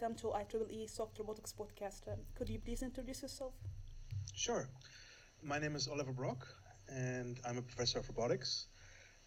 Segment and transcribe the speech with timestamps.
[0.00, 2.08] Welcome to IEEE Soft Robotics Podcast.
[2.10, 3.52] Um, could you please introduce yourself?
[4.34, 4.66] Sure.
[5.42, 6.46] My name is Oliver Brock,
[6.88, 8.68] and I'm a professor of robotics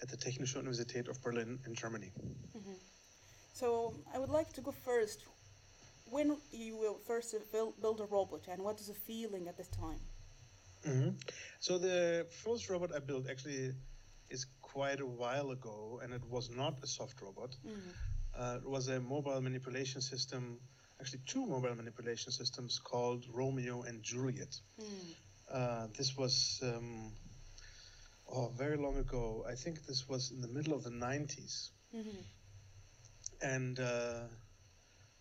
[0.02, 2.12] at the Technische Universität of Berlin in Germany.
[2.58, 2.74] Mm-hmm.
[3.54, 5.26] So I would like to go first.
[6.10, 9.68] When you will first build, build a robot, and what is the feeling at this
[9.68, 10.00] time?
[10.88, 11.10] Mm-hmm.
[11.60, 13.74] So the first robot I built actually
[14.32, 17.56] is quite a while ago, and it was not a soft robot.
[17.64, 17.92] Mm-hmm.
[18.38, 20.58] Uh, was a mobile manipulation system,
[21.00, 24.56] actually two mobile manipulation systems called Romeo and Juliet.
[24.82, 25.16] Mm.
[25.52, 27.12] Uh, this was um,
[28.28, 29.46] oh, very long ago.
[29.48, 31.70] I think this was in the middle of the 90s.
[31.96, 32.10] Mm-hmm.
[33.42, 34.22] And uh,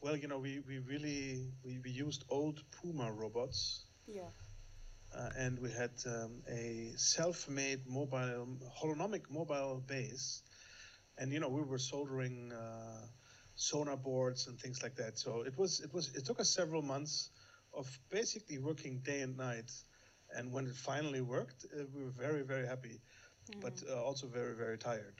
[0.01, 3.85] well, you know, we, we really we, we used old Puma robots.
[4.07, 4.23] Yeah.
[5.15, 8.47] Uh, and we had um, a self-made mobile
[8.83, 10.43] holonomic mobile base
[11.19, 13.07] and you know we were soldering uh,
[13.55, 15.19] sonar boards and things like that.
[15.19, 17.31] So it was it was it took us several months
[17.75, 19.71] of basically working day and night.
[20.35, 23.01] And when it finally worked, uh, we were very very happy,
[23.51, 23.61] mm.
[23.61, 25.15] but uh, also very very tired.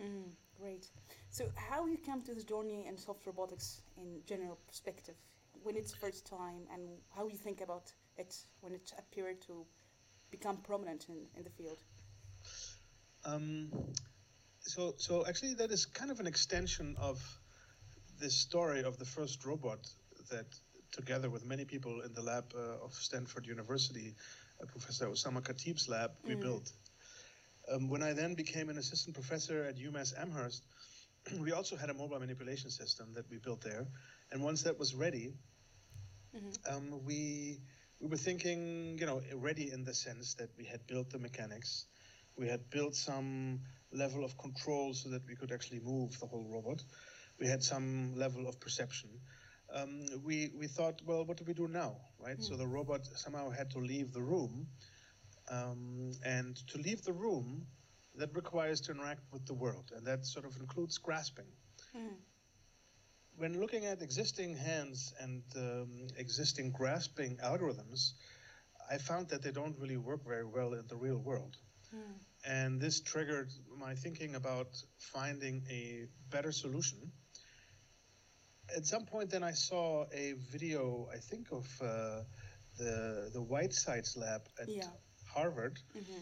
[0.00, 0.86] Mm, great.
[1.30, 5.16] So how you come to this journey in soft robotics in general perspective,
[5.64, 6.82] when it's first time, and
[7.16, 9.66] how you think about it when it appeared to
[10.30, 11.78] become prominent in, in the field?
[13.24, 13.70] Um,
[14.68, 17.18] so so actually that is kind of an extension of
[18.20, 19.78] this story of the first robot
[20.30, 20.46] that
[20.92, 24.14] together with many people in the lab uh, of Stanford University,
[24.60, 26.40] uh, Professor Oussama Khatib's lab, we mm.
[26.40, 26.72] built.
[27.70, 30.64] Um, when I then became an assistant professor at UMass Amherst,
[31.40, 33.86] we also had a mobile manipulation system that we built there.
[34.32, 35.34] And once that was ready,
[36.34, 36.74] mm-hmm.
[36.74, 37.60] um, we
[38.00, 41.86] we were thinking, you know, ready in the sense that we had built the mechanics,
[42.36, 43.60] we had built some
[43.92, 46.82] level of control so that we could actually move the whole robot.
[47.38, 49.10] We had some level of perception.
[49.74, 52.38] Um, we we thought, well, what do we do now, right?
[52.38, 52.42] Mm.
[52.42, 52.60] So hmm.
[52.60, 54.66] the robot somehow had to leave the room,
[55.50, 57.66] um, and to leave the room,
[58.18, 61.46] that requires to interact with the world, and that sort of includes grasping.
[61.96, 62.16] Mm.
[63.36, 68.14] When looking at existing hands and um, existing grasping algorithms,
[68.90, 71.56] I found that they don't really work very well in the real world.
[71.94, 72.18] Mm.
[72.46, 74.68] And this triggered my thinking about
[74.98, 77.12] finding a better solution.
[78.76, 82.22] At some point, then I saw a video, I think, of uh,
[82.76, 84.84] the the Whitesides lab at yeah.
[85.26, 86.12] Harvard, mm-hmm.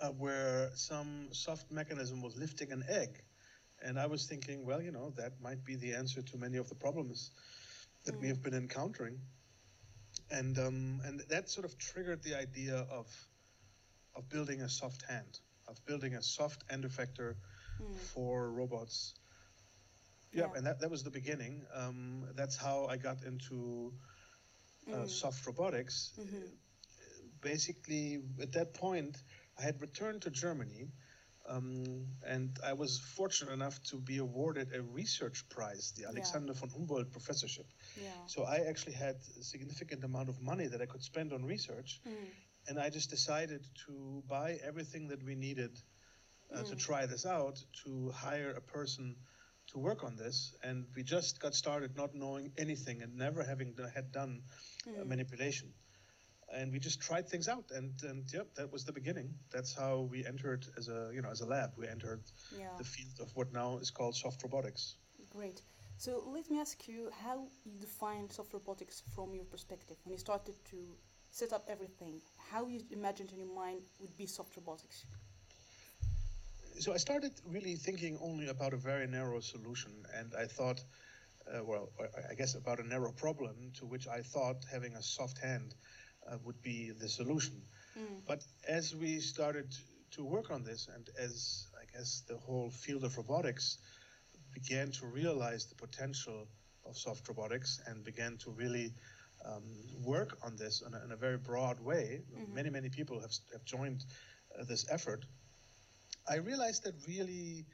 [0.00, 3.22] uh, where some soft mechanism was lifting an egg.
[3.82, 6.68] And I was thinking, well, you know, that might be the answer to many of
[6.68, 7.30] the problems
[8.04, 8.22] that mm.
[8.22, 9.20] we have been encountering.
[10.30, 13.06] And um, and that sort of triggered the idea of
[14.18, 17.36] of building a soft hand, of building a soft end effector
[17.80, 17.96] mm.
[18.12, 19.14] for robots.
[20.32, 21.62] Yeah, yeah, and that, that was the beginning.
[21.74, 23.92] Um, that's how I got into
[24.92, 25.08] uh, mm.
[25.08, 26.12] soft robotics.
[26.20, 26.46] Mm-hmm.
[27.40, 29.16] Basically, at that point,
[29.58, 30.88] I had returned to Germany.
[31.48, 36.60] Um, and I was fortunate enough to be awarded a research prize, the Alexander yeah.
[36.60, 37.64] von Humboldt Professorship.
[37.96, 38.10] Yeah.
[38.26, 42.02] So I actually had a significant amount of money that I could spend on research.
[42.06, 42.12] Mm
[42.68, 45.80] and I just decided to buy everything that we needed
[46.54, 46.68] uh, mm.
[46.68, 49.16] to try this out, to hire a person
[49.68, 50.54] to work on this.
[50.62, 54.42] And we just got started not knowing anything and never having had done
[54.86, 55.06] mm.
[55.06, 55.72] manipulation.
[56.54, 59.34] And we just tried things out, and and yep, that was the beginning.
[59.52, 61.72] That's how we entered as a you know as a lab.
[61.76, 62.22] We entered
[62.58, 62.68] yeah.
[62.78, 64.96] the field of what now is called soft robotics.
[65.28, 65.60] Great.
[65.98, 70.18] So let me ask you how you define soft robotics from your perspective when you
[70.18, 70.76] started to
[71.30, 72.20] set up everything,
[72.50, 75.04] how you imagined in your mind would be soft robotics?
[76.78, 80.80] So I started really thinking only about a very narrow solution, and I thought,
[81.52, 81.90] uh, well,
[82.30, 85.74] I guess about a narrow problem to which I thought having a soft hand
[86.30, 87.62] uh, would be the solution.
[87.98, 88.20] Mm.
[88.26, 89.74] But as we started
[90.12, 93.78] to work on this, and as I guess the whole field of robotics
[94.52, 96.46] began to realize the potential
[96.86, 98.92] of soft robotics and began to really
[99.44, 99.62] um,
[100.02, 102.22] work on this in a, in a, very broad way.
[102.34, 102.54] Mm-hmm.
[102.54, 104.04] Many, many people have, have joined
[104.58, 105.24] uh, this effort.
[106.28, 107.64] I realized that really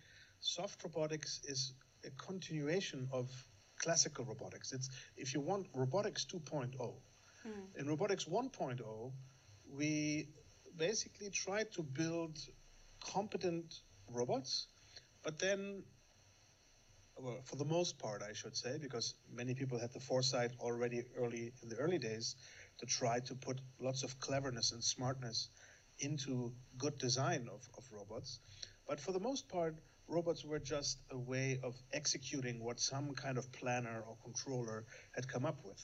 [0.41, 1.73] soft robotics is
[2.05, 3.31] a continuation of
[3.79, 4.73] classical robotics.
[4.73, 6.73] It's if you want robotics 2.0.
[6.77, 7.53] Mm.
[7.79, 9.13] In robotics 1.0,
[9.71, 10.29] we
[10.77, 12.39] basically tried to build
[13.01, 13.81] competent
[14.11, 14.69] robots,
[15.23, 15.83] but then,
[17.19, 21.03] well, for the most part, I should say, because many people had the foresight already
[21.17, 22.37] early in the early days
[22.79, 25.49] to try to put lots of cleverness and smartness
[25.99, 28.41] into good design of, of robots.
[28.89, 29.77] But for the most part,
[30.09, 34.85] robots were just a way of executing what some kind of planner or controller
[35.15, 35.83] had come up with.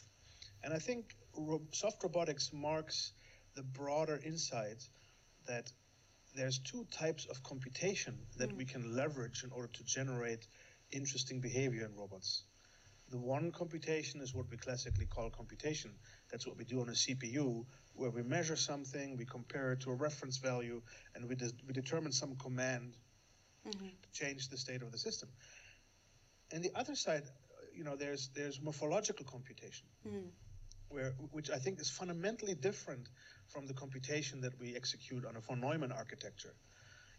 [0.62, 3.12] And I think ro- soft robotics marks
[3.55, 4.82] the broader insight
[5.47, 5.71] that
[6.37, 8.56] there's two types of computation that hmm.
[8.56, 10.47] we can leverage in order to generate
[10.92, 12.44] interesting behavior in robots.
[13.10, 15.90] The one computation is what we classically call computation.
[16.31, 17.64] That's what we do on a CPU,
[17.94, 20.81] where we measure something, we compare it to a reference value,
[21.14, 22.96] and we, de- we determine some command
[23.66, 23.87] mm-hmm.
[23.87, 25.28] to change the state of the system.
[26.52, 27.25] And the other side,
[27.75, 30.28] you know, there's there's morphological computation, mm.
[30.88, 33.08] where which I think is fundamentally different
[33.46, 36.54] from the computation that we execute on a von Neumann architecture.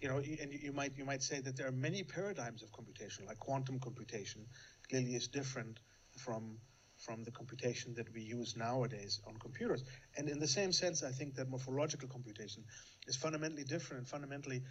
[0.01, 3.25] You know, and you- might you might say that there are many paradigms of computation,
[3.25, 4.48] like quantum computation,
[4.89, 5.80] clearly is different
[6.18, 6.59] from
[6.98, 9.83] from the computation that we use nowadays on computers.
[10.18, 12.63] And in the same sense, I think that morphological computation
[13.07, 14.62] is fundamentally different, and fundamentally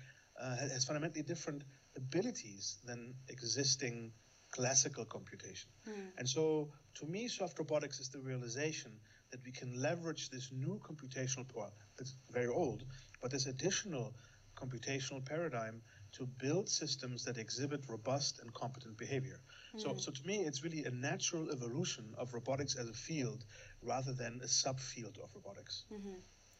[0.40, 1.64] uh, has fundamentally different
[1.96, 4.12] abilities than existing
[4.52, 5.70] classical computation.
[6.18, 8.92] And so, to me, soft robotics is the realization
[9.30, 11.70] that we can leverage this new computational power.
[11.98, 12.84] It's very old,
[13.20, 14.14] but this additional
[14.60, 19.40] computational paradigm to build systems that exhibit robust and competent behavior.
[19.76, 19.98] So, hmm.
[19.98, 23.44] so to me, it's really a natural evolution of robotics as a field
[23.82, 25.84] rather than a subfield of robotics.
[25.92, 26.18] Mm-hmm.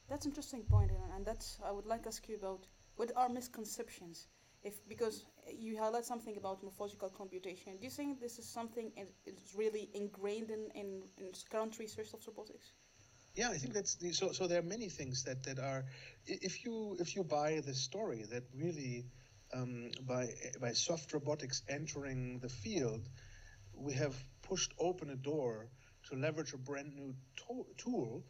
[0.08, 2.66] That's interesting point, and- and that's I would like to ask you about
[2.96, 4.28] what are misconceptions,
[4.62, 5.24] if because
[5.64, 7.76] you highlight something about morphological computation.
[7.78, 8.92] Do you think this is something
[9.26, 10.88] is really ingrained in, in,
[11.18, 12.72] in current research of robotics?
[13.34, 14.32] Yeah, I think that's the, so.
[14.32, 15.84] So there are many things that that are,
[16.26, 19.06] if you if you buy the story that really,
[19.54, 20.28] um, by
[20.60, 23.08] by soft robotics entering the field,
[23.74, 25.68] we have pushed open a door
[26.08, 28.24] to leverage a brand new to- tool.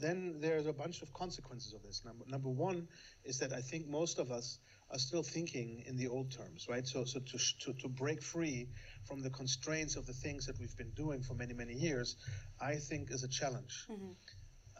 [0.00, 2.02] Then there's a bunch of consequences of this.
[2.04, 2.88] Number number one
[3.24, 4.58] is that I think most of us
[4.90, 6.86] are still thinking in the old terms, right?
[6.86, 8.68] So so to sh- to to break free
[9.04, 12.16] from the constraints of the things that we've been doing for many many years,
[12.60, 13.84] I think is a challenge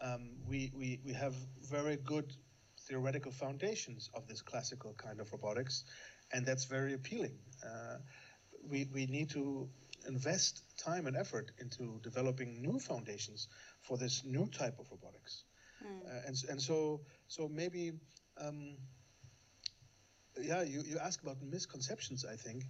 [0.01, 1.33] um, we, we, we have
[1.69, 2.33] very good
[2.87, 5.83] theoretical foundations of this classical kind of robotics,
[6.31, 7.37] and that's very appealing.
[7.63, 7.97] Uh,
[8.69, 9.67] we, we need to
[10.07, 13.47] invest time and effort into developing new foundations
[13.81, 15.43] for this new type of robotics.
[16.07, 17.91] Uh, and, and so, so maybe,
[18.39, 18.77] um,
[20.41, 22.63] yeah, you, you ask about misconceptions, I think.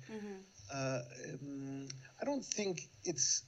[0.73, 1.01] Uh,
[1.33, 1.87] um,
[2.21, 3.43] I don't think it's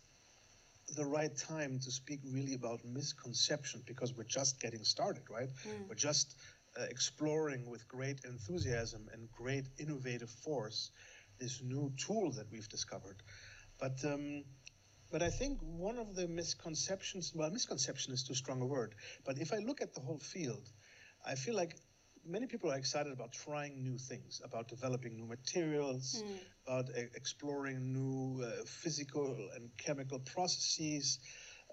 [0.95, 5.50] the right time to speak really about misconception because we're just getting started, right?
[5.88, 6.36] We're just
[6.80, 10.91] uh, exploring with great enthusiasm and great innovative force
[11.39, 13.21] this new tool that we've discovered.
[13.80, 14.44] But um,
[15.12, 18.94] but I think one of the misconceptions, well, misconception is too strong a word,
[19.25, 20.69] but if I look at the whole field,
[21.25, 21.75] I feel like
[22.25, 26.24] many people are excited about trying new things, about developing new materials,
[26.68, 31.20] about e- exploring new uh, physical and chemical processes,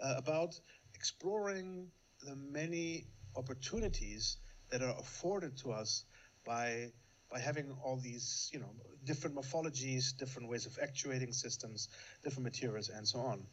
[0.03, 0.59] uh, about
[0.95, 1.91] exploring
[2.23, 3.07] the many
[3.37, 4.39] opportunities
[4.71, 6.05] that are afforded to us
[6.45, 6.93] by
[7.31, 8.71] by having all these, you know,
[9.05, 11.89] different morphologies, different ways of actuating systems,
[12.23, 13.45] different materials, and so on.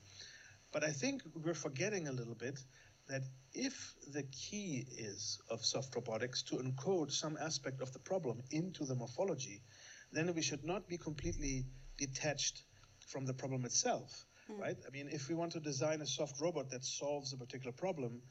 [0.71, 2.59] But I think we're forgetting a little bit
[3.07, 8.41] that if the key is of soft robotics to encode some aspect of the problem
[8.51, 9.61] into the morphology,
[10.11, 11.65] then we should not be completely
[11.97, 12.63] detached
[13.07, 14.25] from the problem itself,
[14.57, 14.77] right?
[14.87, 18.21] I mean, if we want to design a soft robot that solves a particular problem,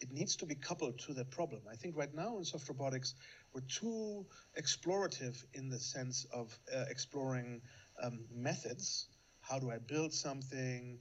[0.00, 1.62] it needs to be coupled to that problem.
[1.70, 3.14] I think right now in soft robotics,
[3.54, 4.26] we're too
[4.60, 7.62] explorative in the sense of uh, exploring
[8.02, 9.08] um, methods.
[9.40, 10.98] How do I build something?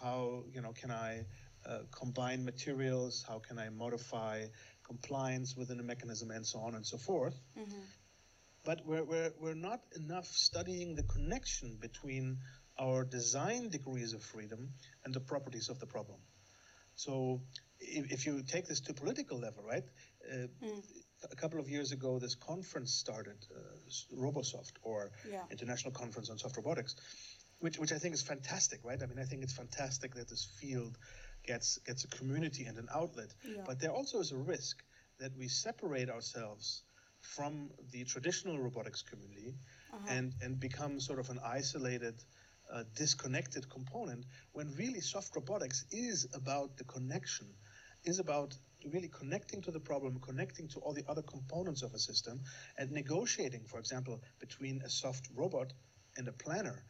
[0.00, 1.24] How you know can I
[1.68, 3.24] uh, combine materials?
[3.28, 4.46] How can I modify
[4.88, 7.38] compliance within a mechanism, and so on and so forth.
[8.64, 12.38] But we're, we're, we're not enough studying the connection between
[12.78, 14.70] our design degrees of freedom
[15.04, 16.18] and the properties of the problem.
[16.96, 17.42] So
[17.78, 19.84] if, if you take this to political level, right?
[20.32, 20.46] Uh,
[21.32, 25.42] A couple of years ago, this conference started, uh, RoboSoft, or Yeah.
[25.50, 26.94] International Conference on Soft Robotics,
[27.60, 29.02] which, which I think is fantastic, right?
[29.02, 30.96] I mean, I think it's fantastic that this field
[31.48, 33.34] gets gets a community and an outlet.
[33.44, 33.62] Yeah.
[33.66, 34.84] But there also is a risk
[35.20, 36.84] that we separate ourselves
[37.20, 39.54] from the traditional robotics community
[40.08, 42.16] and, and become sort of an isolated
[42.72, 47.46] uh, disconnected component when really soft robotics is about the connection,
[48.04, 48.56] is about
[48.92, 52.40] really connecting to the problem, connecting to all the other components of a system,
[52.78, 55.72] and negotiating, for example, between a soft robot
[56.16, 56.84] and a planner.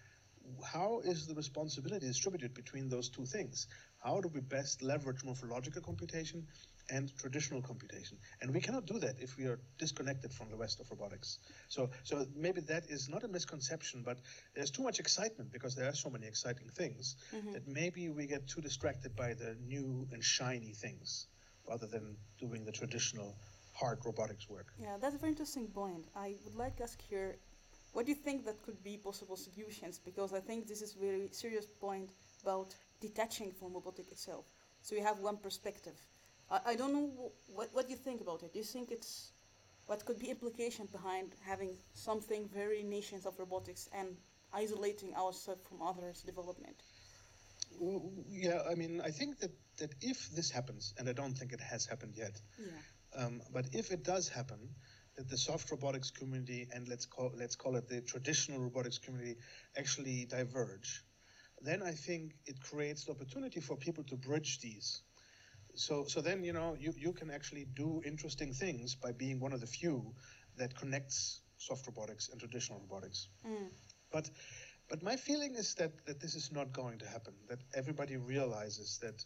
[0.65, 3.67] How is the responsibility distributed between those two things?
[4.02, 6.47] How do we best leverage morphological computation
[6.90, 8.17] and traditional computation.
[8.40, 11.38] And we cannot do that if we are disconnected from the rest of robotics.
[11.69, 14.19] So, so maybe that is not a misconception, but
[14.55, 17.52] there's too much excitement because there are so many exciting things mm-hmm.
[17.52, 21.26] that maybe we get too distracted by the new and shiny things
[21.69, 23.37] rather than doing the traditional
[23.75, 24.69] hard robotics work.
[24.81, 26.07] Yeah, that's a very interesting point.
[26.17, 27.37] I would like to ask here,
[27.93, 30.00] what do you think that could be possible solutions?
[30.02, 32.11] Because I think this is a very serious point
[32.43, 34.47] about detaching from robotic itself.
[34.83, 35.97] So you have one perspective
[36.50, 38.52] I, I don't know what, what you think about it.
[38.52, 39.33] Do you think it's
[39.87, 44.09] what could be implication behind having something very nations of robotics and
[44.52, 46.83] isolating ourselves from others' development?
[48.28, 51.61] Yeah, I mean, I think that, that if this happens, and I don't think it
[51.61, 53.23] has happened yet, yeah.
[53.23, 54.59] um, but if it does happen,
[55.17, 59.37] that the soft robotics community and let's call let's call it the traditional robotics community
[59.76, 61.02] actually diverge,
[61.62, 65.03] then I think it creates the opportunity for people to bridge these
[65.79, 69.53] so so then you know you, you can actually do interesting things by being one
[69.53, 70.15] of the few
[70.57, 73.29] that connects soft robotics and traditional robotics.
[73.47, 73.69] Mm.
[74.11, 74.29] But
[74.88, 77.35] but my feeling is that that this is not going to happen.
[77.49, 79.25] That everybody realizes that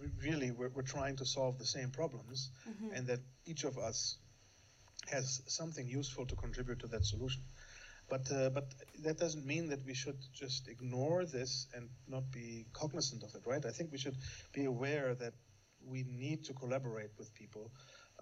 [0.00, 2.94] we really we're, we're trying to solve the same problems, mm-hmm.
[2.94, 4.16] and that each of us
[5.08, 7.42] has something useful to contribute to that solution.
[8.08, 8.66] But uh, but
[9.02, 13.42] that doesn't mean that we should just ignore this and not be cognizant of it,
[13.46, 13.64] right?
[13.64, 14.16] I think we should
[14.52, 15.32] be aware that
[15.86, 17.70] we need to collaborate with people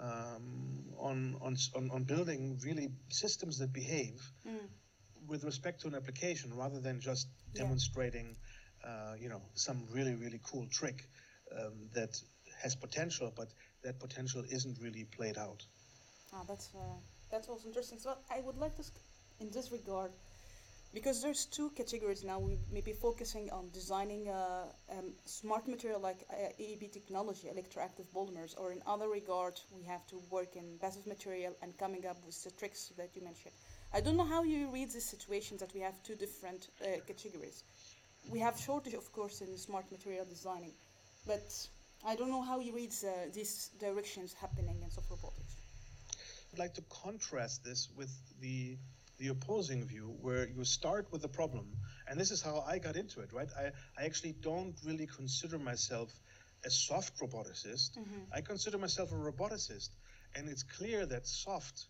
[0.01, 1.57] um, on, on,
[1.91, 4.59] on building really systems that behave mm.
[5.29, 7.63] with respect to an application, rather than just yeah.
[7.63, 8.37] demonstrating,
[8.85, 11.09] uh, you know, some really really cool trick
[11.59, 12.17] um, that
[12.63, 13.49] has potential, but
[13.83, 15.65] that potential isn't really played out.
[16.33, 16.79] Ah, that's uh,
[17.31, 17.99] that's also interesting.
[17.99, 18.83] So I would like to
[19.43, 20.13] in this regard
[20.95, 26.01] because there's two categories now we may be focusing on designing a um, smart material
[26.01, 30.65] like uh, AEB technology electroactive polymers or in other regard we have to work in
[30.81, 33.55] passive material and coming up with the tricks that you mentioned.
[33.93, 37.65] I don't know how you read this situation that we have two different uh, categories.
[38.31, 40.73] We have shortage of course in smart material designing
[41.27, 41.69] but
[42.07, 45.57] i don't know how you read the, these directions happening in soft robotics
[46.53, 48.77] i'd like to contrast this with the
[49.23, 51.67] the opposing view where you start with a problem
[52.09, 53.67] and this is how i got into it right i,
[54.01, 56.11] I actually don't really consider myself
[56.65, 58.23] a soft roboticist mm-hmm.
[58.35, 59.91] i consider myself a roboticist
[60.35, 61.87] and it's clear that soft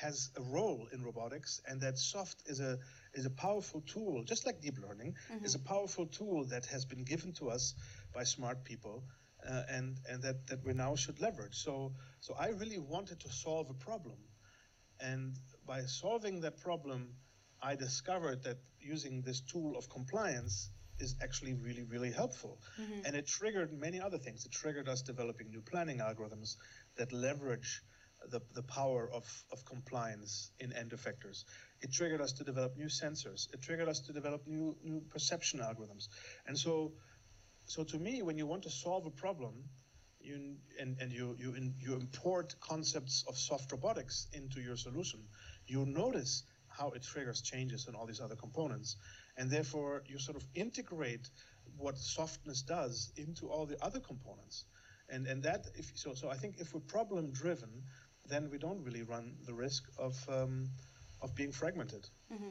[0.00, 2.78] has a role in robotics and that soft is a
[3.14, 5.44] is a powerful tool just like deep learning mm-hmm.
[5.44, 7.74] is a powerful tool that has been given to us
[8.14, 9.02] by smart people
[9.48, 13.28] uh, and and that that we now should leverage so so i really wanted to
[13.28, 14.18] solve a problem
[15.00, 17.08] and by solving that problem,
[17.62, 22.60] I discovered that using this tool of compliance is actually really, really helpful.
[22.80, 23.06] Mm-hmm.
[23.06, 24.44] And it triggered many other things.
[24.44, 26.56] It triggered us developing new planning algorithms
[26.96, 27.82] that leverage
[28.30, 31.44] the, the power of, of compliance in end effectors.
[31.80, 33.52] It triggered us to develop new sensors.
[33.52, 36.08] It triggered us to develop new, new perception algorithms.
[36.46, 36.92] And so,
[37.64, 39.54] so to me, when you want to solve a problem,
[40.20, 45.20] you, and, and you, you, in, you import concepts of soft robotics into your solution,
[45.66, 48.96] you notice how it triggers changes in all these other components.
[49.36, 51.28] And therefore, you sort of integrate
[51.76, 54.64] what softness does into all the other components.
[55.08, 57.70] And, and that, if, so, so I think if we're problem driven,
[58.28, 60.68] then we don't really run the risk of, um,
[61.20, 62.08] of being fragmented.
[62.32, 62.50] Mm-hmm.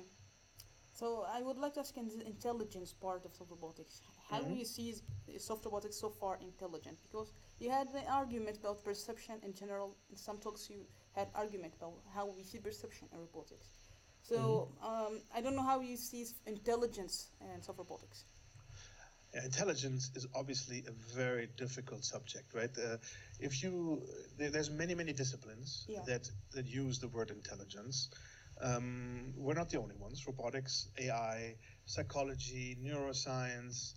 [0.93, 4.53] So I would like to ask in the intelligence part of soft robotics, how mm-hmm.
[4.53, 4.93] do you see
[5.39, 6.97] soft robotics so far intelligent?
[7.01, 9.95] Because you had the argument about perception in general.
[10.11, 13.67] In some talks, you had argument about how we see perception in robotics.
[14.23, 15.13] So mm-hmm.
[15.15, 18.25] um, I don't know how you see intelligence in soft robotics.
[19.33, 22.69] Intelligence is obviously a very difficult subject, right?
[22.77, 22.97] Uh,
[23.39, 24.01] if you
[24.37, 25.99] there, there's many many disciplines yeah.
[26.05, 28.09] that that use the word intelligence.
[28.61, 30.27] Um, we're not the only ones.
[30.27, 33.93] Robotics, AI, psychology, neuroscience,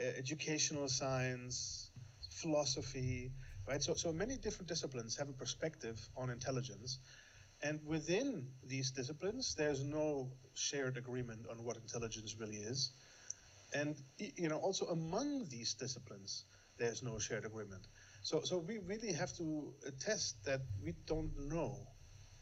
[0.00, 1.90] uh, educational science,
[2.30, 3.32] philosophy,
[3.68, 3.82] right?
[3.82, 6.98] So, so many different disciplines have a perspective on intelligence.
[7.62, 12.92] And within these disciplines, there's no shared agreement on what intelligence really is.
[13.74, 16.44] And, you know, also among these disciplines,
[16.78, 17.86] there's no shared agreement.
[18.22, 21.86] So, so we really have to attest that we don't know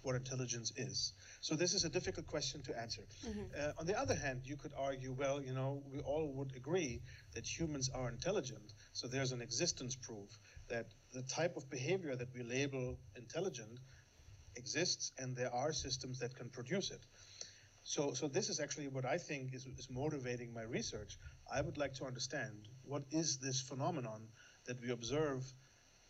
[0.02, 1.12] what intelligence is.
[1.40, 3.02] So this is a difficult question to answer.
[3.58, 7.02] Uh, on the other hand, you could argue, well, you know, we all would agree
[7.34, 8.72] that humans are intelligent.
[8.92, 10.30] So there's an existence proof
[10.68, 13.78] that the type of behavior that we label intelligent
[14.56, 17.00] exists, and there are systems that can produce it.
[17.84, 21.16] So, so this is actually what I think is, is motivating my research.
[21.50, 24.28] I would like to understand what is this phenomenon
[24.66, 25.42] that we observe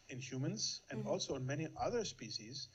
[0.08, 1.08] in humans and mm-hmm.
[1.08, 2.68] also in many other species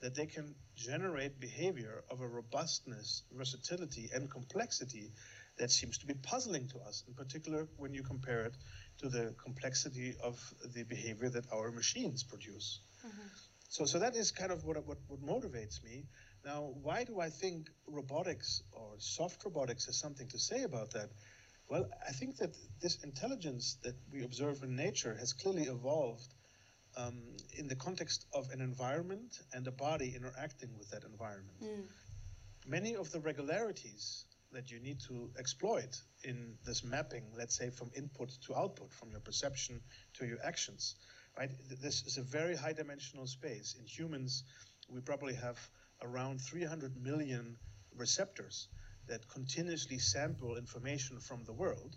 [0.00, 5.12] that they can generate behavior of a robustness, versatility, and complexity
[5.58, 8.54] that seems to be puzzling to us, in particular when you compare it
[9.00, 10.38] to the complexity of
[10.74, 12.80] the behavior that our machines produce.
[13.68, 16.04] So, so that is kind of what, what, what motivates me.
[16.44, 21.10] Now, why do I think robotics or soft robotics has something to say about that?
[21.68, 26.34] Well, I think that this intelligence that we observe in nature has clearly evolved
[26.96, 27.22] um,
[27.56, 31.58] in the context of an environment and a body interacting with that environment.
[32.66, 37.90] Many of the regularities that you need to exploit in this mapping, let's say from
[37.96, 39.80] input to output, from your perception
[40.14, 40.96] to your actions,
[41.38, 41.50] right?
[41.80, 43.76] This is a very high dimensional space.
[43.78, 44.44] In humans,
[44.88, 45.58] we probably have
[46.02, 47.56] around 300 million
[47.96, 48.68] receptors
[49.08, 51.96] that continuously sample information from the world.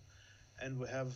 [0.61, 1.13] And we have,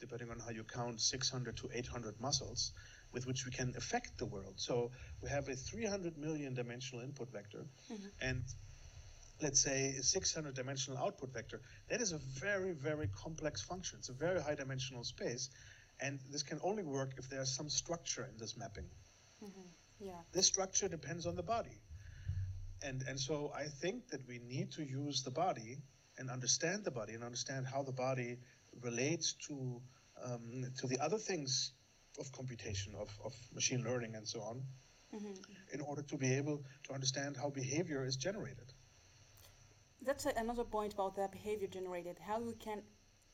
[0.00, 2.72] depending on how you count, 600 to 800 muscles
[3.12, 4.54] with which we can affect the world.
[4.56, 4.90] So
[5.22, 8.06] we have a 300 million dimensional input vector mm-hmm.
[8.20, 8.44] and
[9.42, 11.60] let's say a 600 dimensional output vector.
[11.88, 13.98] That is a very, very complex function.
[13.98, 15.50] It's a very high dimensional space.
[16.00, 18.86] And this can only work if there's some structure in this mapping.
[19.98, 20.12] Yeah.
[20.32, 21.80] This structure depends on the body.
[22.82, 25.78] And, and so I think that we need to use the body
[26.18, 28.36] and understand the body and understand how the body
[28.82, 29.80] relates to,
[30.22, 31.72] um, to the other things
[32.18, 34.62] of computation, of, of machine learning, and so on,
[35.72, 38.72] in order to be able to understand how behavior is generated.
[40.06, 42.16] That's a, another point about the behavior generated.
[42.20, 42.80] How we can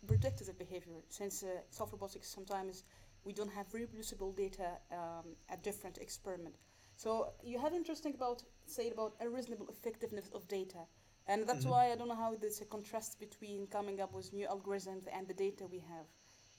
[0.07, 2.85] predict the behavior, since uh, soft robotics sometimes
[3.25, 6.57] we don't have reproducible data um, at different experiment.
[6.97, 10.83] So you have interesting about say about a reasonable effectiveness of data,
[11.27, 14.47] and that's why I don't know how there's a contrast between coming up with new
[14.47, 16.07] algorithms and the data we have,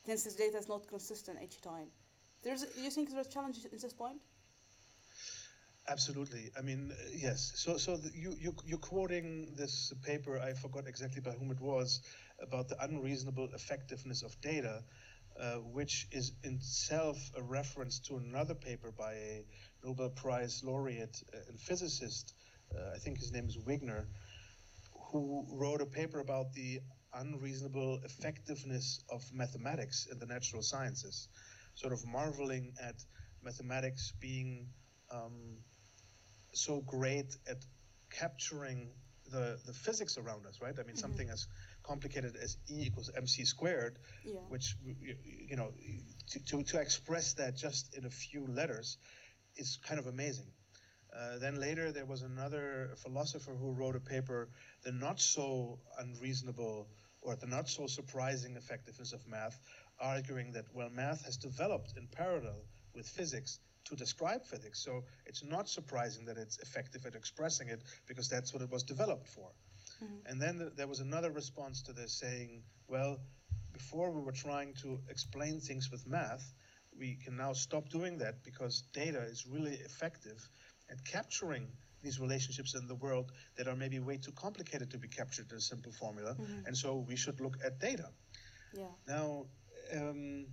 [0.06, 1.88] since this data is not consistent each time.
[2.44, 4.20] There's, you think there's challenges in this point?
[5.88, 6.50] Absolutely.
[6.58, 7.52] I mean, uh, yes.
[7.56, 10.40] So, so the, you you you're quoting this paper.
[10.40, 12.02] I forgot exactly by whom it was
[12.42, 14.82] about the unreasonable effectiveness of data,
[15.40, 19.46] uh, which is itself a reference to another paper by a
[19.84, 22.34] Nobel Prize laureate uh, and physicist.
[22.74, 24.06] Uh, I think his name is Wigner,
[25.12, 26.80] who wrote a paper about the
[27.14, 31.28] unreasonable effectiveness of mathematics in the natural sciences,
[31.76, 32.96] sort of marveling at
[33.44, 34.68] mathematics being
[35.12, 35.58] um,
[36.54, 37.58] so great at
[38.12, 38.90] capturing
[39.32, 40.76] the, the physics around us, right?
[40.80, 41.48] I mean, something as
[41.84, 44.34] complicated as E equals mc squared, Yeah.
[44.50, 45.16] which, you,
[45.50, 45.72] you know,
[46.32, 48.98] to, to, to express that just in a few letters
[49.56, 50.48] is kind of amazing.
[51.16, 54.50] Uh, then later, there was another philosopher who wrote a paper,
[54.84, 56.88] The Not So Unreasonable
[57.22, 59.60] or The Not So Surprising Effectiveness of Math,
[60.00, 62.64] arguing that, well, math has developed in parallel
[62.96, 64.84] with physics to describe physics.
[64.84, 68.84] So it's not surprising that it's effective at expressing it because that's what it was
[68.84, 69.50] developed for.
[70.26, 73.20] And then th- there was another response to this saying, well,
[73.74, 76.54] before we were trying to explain things with math,
[76.98, 80.48] we can now stop doing that because data is really effective
[80.90, 81.68] at capturing
[82.02, 85.58] these relationships in the world that are maybe way too complicated to be captured in
[85.58, 86.36] a simple formula.
[86.66, 88.10] And so we should look at data.
[88.74, 88.88] Yeah.
[89.08, 89.46] Now,
[89.94, 90.46] um,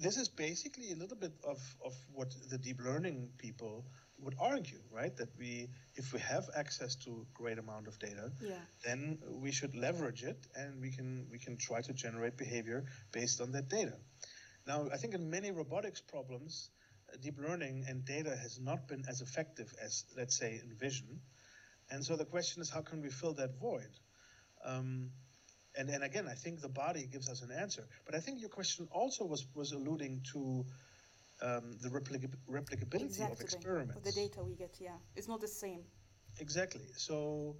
[0.00, 3.84] this is basically a little bit of, of what the deep learning people
[4.20, 5.16] would argue, right?
[5.16, 8.58] That we, if we have access to great amount of data, Yeah.
[8.84, 13.40] then we should leverage it, and we can we can try to generate behavior based
[13.40, 13.96] on that data.
[14.66, 16.70] Now, I think in many robotics problems,
[17.12, 21.20] uh, deep learning and data has not been as effective as, let's say, in vision,
[21.90, 23.90] and so the question is, how can we fill that void?
[24.64, 25.10] Um,
[25.76, 27.86] and, and again, I think the body gives us an answer.
[28.06, 30.64] But I think your question also was, was alluding to
[31.42, 33.44] um, the replica- replicability of Exactly.
[33.44, 33.96] experiments.
[33.96, 34.96] Of the data we get, yeah.
[35.14, 35.82] It's not the same.
[36.40, 36.86] Exactly.
[36.96, 37.56] So,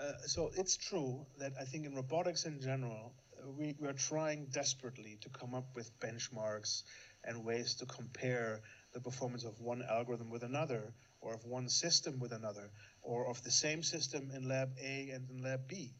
[0.00, 3.12] uh, so it's true that I think in robotics in general,
[3.56, 6.82] we, we are trying desperately to come up with benchmarks
[7.24, 8.60] and ways to compare
[8.94, 12.70] the performance of one algorithm with another, or of one system with another,
[13.02, 15.94] or of the same system in lab A and in lab B.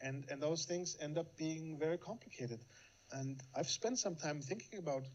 [0.00, 2.64] And, and those things end up being very complicated.
[3.12, 5.06] And I've spent some time thinking about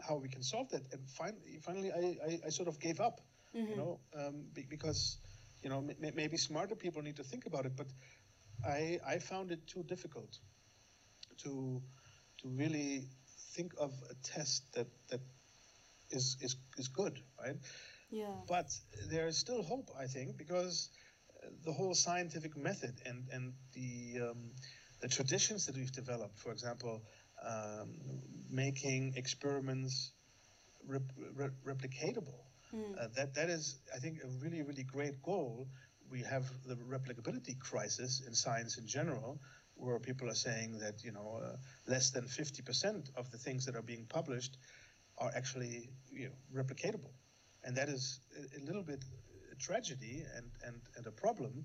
[0.00, 0.82] how we can solve that.
[0.92, 3.20] And finally, finally I, I, I sort of gave up
[3.68, 5.18] You know, um, be, because
[5.62, 7.86] you know m- maybe smarter people need to think about it, but
[8.64, 10.38] I I found it too difficult
[11.38, 11.82] to
[12.40, 13.08] to really
[13.54, 15.20] think of a test that that
[16.10, 17.56] is is is good, right?
[18.10, 18.44] Yeah.
[18.48, 18.70] But
[19.10, 20.90] there is still hope, I think, because
[21.64, 24.52] the whole scientific method and and the um,
[25.00, 27.02] the traditions that we've developed, for example,
[27.46, 27.98] um,
[28.50, 30.12] making experiments
[30.86, 32.40] rep- re- replicatable,
[32.98, 35.68] uh, that that is, I think, a really really great goal.
[36.10, 39.40] We have the replicability crisis in science in general,
[39.74, 41.56] where people are saying that you know uh,
[41.86, 44.56] less than 50% of the things that are being published
[45.18, 47.12] are actually you know replicatable.
[47.64, 49.04] And that is a, a little bit
[49.58, 51.64] tragedy and, and, and a problem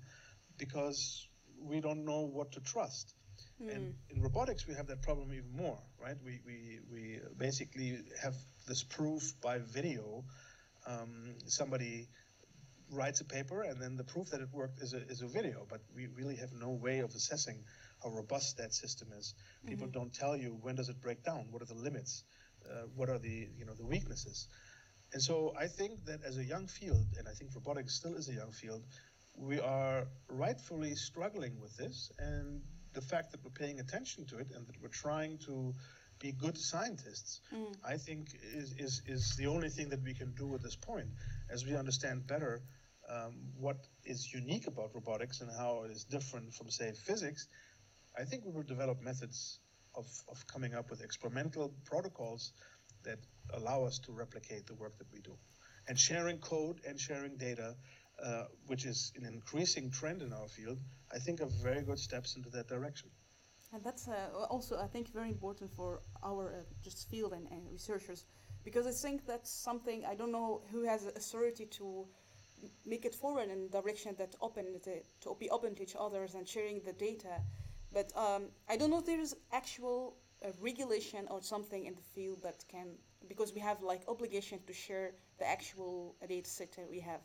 [0.58, 1.28] because
[1.60, 3.14] we don't know what to trust.
[3.60, 6.16] And in robotics, we have that problem even more, right?
[6.24, 8.34] We, we, we basically have
[8.66, 10.24] this proof by video.
[10.84, 12.08] Um, somebody
[12.90, 15.66] writes a paper, and then the proof that it worked is a, is a video,
[15.70, 17.62] but we really have no way of assessing
[18.02, 19.34] how robust that system is.
[19.66, 22.24] People don't tell you when does it break down, what are the limits,
[22.68, 24.48] uh, what are the you know the weaknesses.
[25.12, 28.28] And so I think that as a young field, and I think robotics still is
[28.28, 28.82] a young field,
[29.36, 32.10] we are rightfully struggling with this.
[32.18, 32.62] And
[32.94, 35.74] the fact that we're paying attention to it and that we're trying to
[36.18, 37.40] be good scientists,
[37.84, 41.08] I think is, is, is the only thing that we can do at this point.
[41.50, 42.62] As we understand better
[43.10, 47.48] um, what is unique about robotics and how it is different from, say, physics,
[48.18, 49.58] I think we will develop methods
[49.94, 52.52] of, of coming up with experimental protocols
[53.04, 53.18] that
[53.54, 55.36] allow us to replicate the work that we do.
[55.88, 57.74] And sharing code and sharing data,
[58.24, 60.78] uh, which is an increasing trend in our field,
[61.12, 63.10] I think are very good steps into that direction.
[63.72, 67.62] And that's uh, also, I think, very important for our uh, just field and, and
[67.70, 68.26] researchers,
[68.64, 72.06] because I think that's something I don't know who has authority to
[72.86, 76.34] make it forward in the direction that open to, to be open to each others
[76.34, 77.40] and sharing the data.
[77.92, 82.06] But um, I don't know if there is actual uh, regulation or something in the
[82.14, 82.86] field that can,
[83.28, 87.20] because we have like obligation to share the actual data set that we have.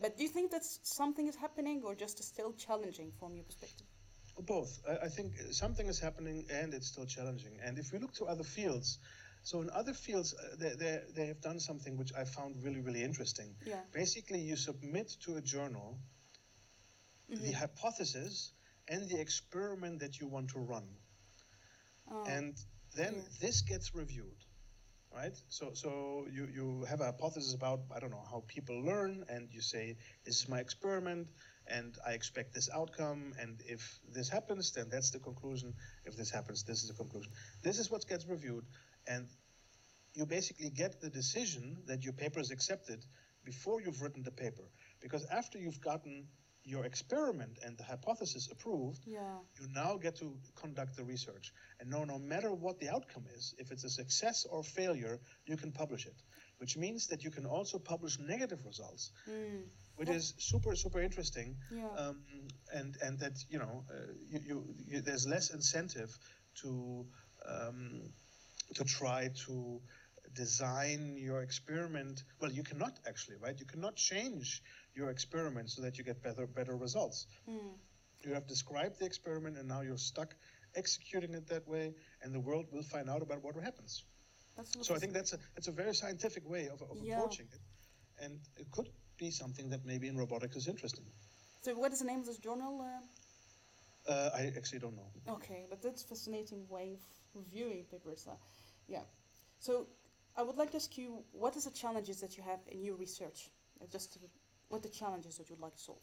[0.00, 3.86] But do you think that something is happening or just still challenging from your perspective?
[4.46, 4.80] Both.
[4.88, 7.58] I, I think something is happening and it's still challenging.
[7.64, 8.98] And if we look to other fields,
[9.44, 12.80] so in other fields, uh, they, they, they have done something which I found really,
[12.80, 13.54] really interesting.
[13.66, 13.80] Yeah.
[13.92, 15.98] Basically, you submit to a journal
[17.28, 18.52] the hypothesis
[18.88, 20.84] and the experiment that you want to run.
[22.10, 22.54] Oh, and
[22.96, 23.22] then yeah.
[23.40, 24.44] this gets reviewed
[25.14, 25.36] right?
[25.48, 29.48] So so you you have a hypothesis about i don't know how people learn and
[29.52, 31.28] you say this is my experiment
[31.66, 35.74] and i expect this outcome and if this happens then that's the conclusion.
[36.04, 37.32] If this happens this is the conclusion.
[37.62, 38.64] This is what gets reviewed
[39.06, 39.28] and
[40.14, 43.04] you basically get the decision that your paper is accepted
[43.44, 44.64] before you've written the paper.
[45.00, 46.26] Because after you've gotten
[46.64, 49.38] your experiment and the hypothesis approved yeah.
[49.60, 53.54] you now get to conduct the research and know no matter what the outcome is
[53.58, 56.22] if it's a success or failure you can publish it
[56.58, 59.62] which means that you can also publish negative results Mm.
[59.96, 61.88] which is super super interesting Yeah.
[61.96, 62.22] um,
[62.72, 66.10] and and that you know uh, you, you, you there's less incentive
[66.62, 67.04] to
[67.48, 68.02] um,
[68.74, 69.80] to try to
[70.34, 74.62] design your experiment well you cannot actually right you cannot change
[74.94, 77.74] your experiment so that you get better better results Mm.
[78.24, 80.34] you have described the experiment and now you're stuck
[80.76, 84.04] executing it that way and the world will find out about what happens
[84.56, 87.16] That's so i think that's a that's a very scientific way of, of Yeah.
[87.16, 87.60] approaching it
[88.24, 91.06] and it could be something that maybe in robotics is interesting
[91.62, 92.80] So, what is the name of this journal?
[92.80, 97.00] Uh, uh, i actually don't know okay, but that's fascinating way of
[97.34, 98.26] reviewing papers.
[98.28, 98.34] Uh,
[98.88, 99.04] yeah.
[99.60, 99.86] So,
[100.36, 102.96] I would like to ask you, what is the challenges that you have in your
[102.96, 103.50] research?
[103.92, 104.18] Just to,
[104.72, 105.98] what the challenges that you'd like to solve?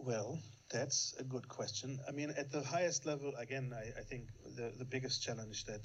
[0.00, 0.38] Well,
[0.70, 1.98] that's a good question.
[2.08, 5.82] I mean, at the highest level, again, I, I think the, the biggest challenge that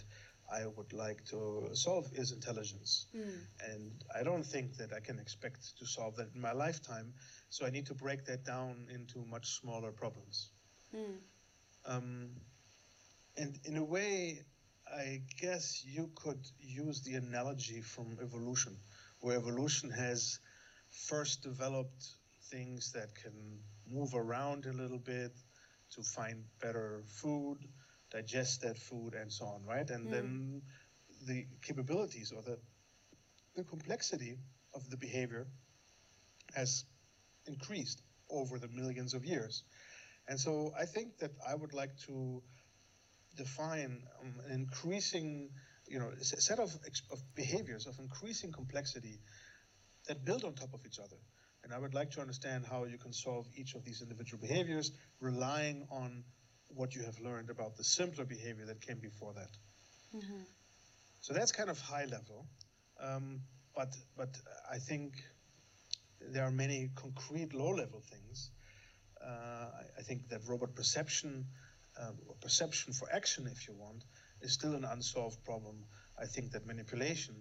[0.49, 3.07] I would like to solve is intelligence.
[3.69, 7.13] And I don't think that I can expect to solve that in my lifetime.
[7.49, 10.51] So I need to break that down into much smaller problems.
[11.85, 12.29] Um,
[13.37, 14.43] and in a way,
[14.87, 18.75] I guess you could use the analogy from evolution,
[19.21, 20.39] where evolution has
[20.91, 22.05] first developed
[22.51, 25.31] things that can move around a little bit
[25.95, 27.57] to find better food,
[28.11, 29.89] digest that food, and so on, right?
[29.89, 30.61] And then
[31.27, 32.59] the capabilities or the
[33.55, 34.37] the complexity
[34.73, 35.47] of the behavior
[36.55, 36.85] has
[37.47, 39.63] increased over the millions of years.
[40.27, 42.41] And so I think that I would like to
[43.35, 45.49] define um, an increasing
[45.91, 46.73] you know, a set of,
[47.11, 49.19] of behaviors of increasing complexity
[50.07, 51.17] that build on top of each other.
[51.63, 54.91] And I would like to understand how you can solve each of these individual behaviors,
[55.19, 56.23] relying on
[56.69, 59.51] what you have learned about the simpler behavior that came before that.
[60.15, 60.43] Mm-hmm.
[61.19, 62.47] So that's kind of high level.
[62.99, 63.41] Um,
[63.75, 64.29] but, but
[64.71, 65.13] I think
[66.19, 68.51] there are many concrete low level things.
[69.23, 71.45] Uh, I, I, think that robot perception,
[71.99, 74.03] uh, perception for action, if you want,
[74.41, 75.85] is still an unsolved problem.
[76.19, 77.35] I think that manipulation,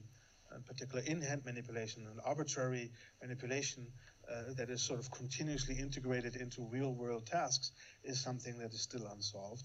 [0.54, 2.90] in particular in-hand manipulation and arbitrary
[3.22, 3.86] manipulation
[4.30, 7.72] uh, that is sort of continuously integrated into real-world tasks,
[8.04, 9.64] is something that is still unsolved.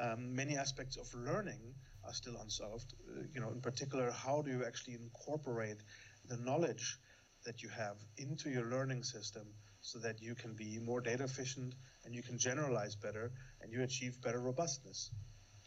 [0.00, 2.94] Um, many aspects of learning are still unsolved.
[3.08, 5.82] Uh, you know, in particular, how do you actually incorporate
[6.28, 6.98] the knowledge
[7.44, 9.46] that you have into your learning system
[9.80, 13.82] so that you can be more data efficient and you can generalize better and you
[13.82, 15.10] achieve better robustness.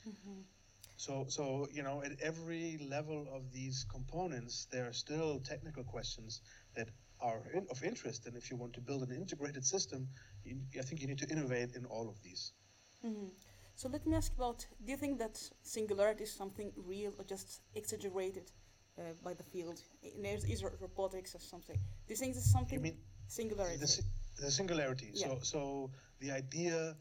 [0.08, 0.42] Mm-hmm.
[0.98, 6.42] So, so you know, at every level of these components, there are still technical questions
[6.76, 6.90] that
[7.22, 8.26] are in, of interest.
[8.28, 10.08] And if you want to build an integrated system,
[10.44, 12.54] you, I think you need to innovate in all of these.
[13.06, 13.28] Mm-hmm.
[13.76, 17.62] So let me ask about: Do you think that singularity is something real or just
[17.76, 18.52] exaggerated
[18.98, 19.82] uh, by the field?
[20.02, 21.76] Is it robotics or something?
[21.76, 22.78] Do you think this is something?
[22.78, 23.78] You mean singularity?
[23.78, 24.02] The,
[24.42, 25.12] the singularity.
[25.14, 25.28] Yeah.
[25.28, 26.96] So, so the idea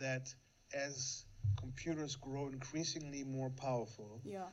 [0.00, 0.34] that
[0.74, 1.24] as
[1.56, 4.48] computers grow increasingly more powerful, yeah.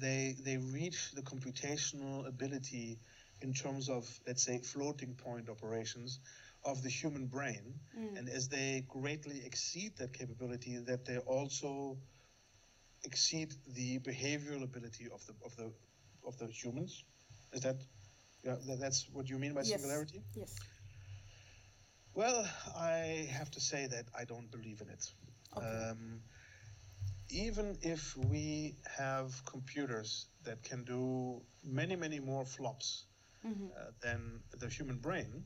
[0.00, 2.98] They they reach the computational ability
[3.40, 6.18] in terms of let's say floating point operations
[6.64, 8.18] of the human brain, mm.
[8.18, 11.96] and as they greatly exceed that capability, that they also
[13.04, 15.70] exceed the behavioral ability of the of the
[16.26, 17.04] of the humans.
[17.52, 17.76] Is that
[18.44, 19.80] yeah, that's what you mean by yes.
[19.80, 20.22] singularity?
[20.34, 20.54] Yes.
[22.14, 22.44] Well,
[22.76, 25.12] I have to say that I don't believe in it.
[25.56, 25.66] Okay.
[25.66, 26.20] Um,
[27.30, 33.04] even if we have computers that can do many, many more flops
[33.46, 33.66] mm-hmm.
[33.66, 35.44] uh, than the human brain,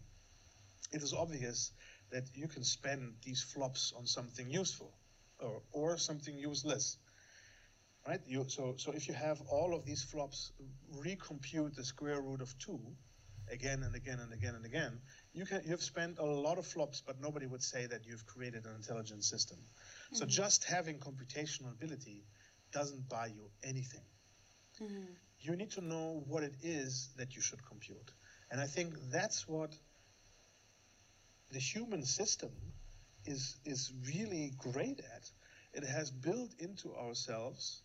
[0.93, 1.73] it is obvious
[2.11, 4.93] that you can spend these flops on something useful
[5.41, 6.99] or, or something useless.
[8.07, 8.21] Right?
[8.27, 10.53] You, so, so if you have all of these flops
[10.97, 12.79] recompute the square root of 2
[13.51, 15.01] again and again and again and again,
[15.35, 18.67] you can you've spent a lot of flops, but nobody would say that you've created
[18.67, 19.59] an intelligent system.
[19.59, 20.17] Mm-hmm.
[20.17, 22.25] So just having computational ability
[22.73, 24.05] doesn't buy you anything.
[24.83, 25.13] Mm-hmm.
[25.41, 28.13] You need to know what it is that you should compute.
[28.51, 29.75] And I think that's what
[31.51, 32.51] the human system
[33.25, 35.31] is is really great at.
[35.73, 37.83] It has built into ourselves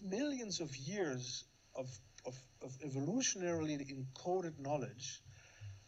[0.00, 1.86] millions of years of,
[2.26, 5.20] of, of evolutionarily encoded knowledge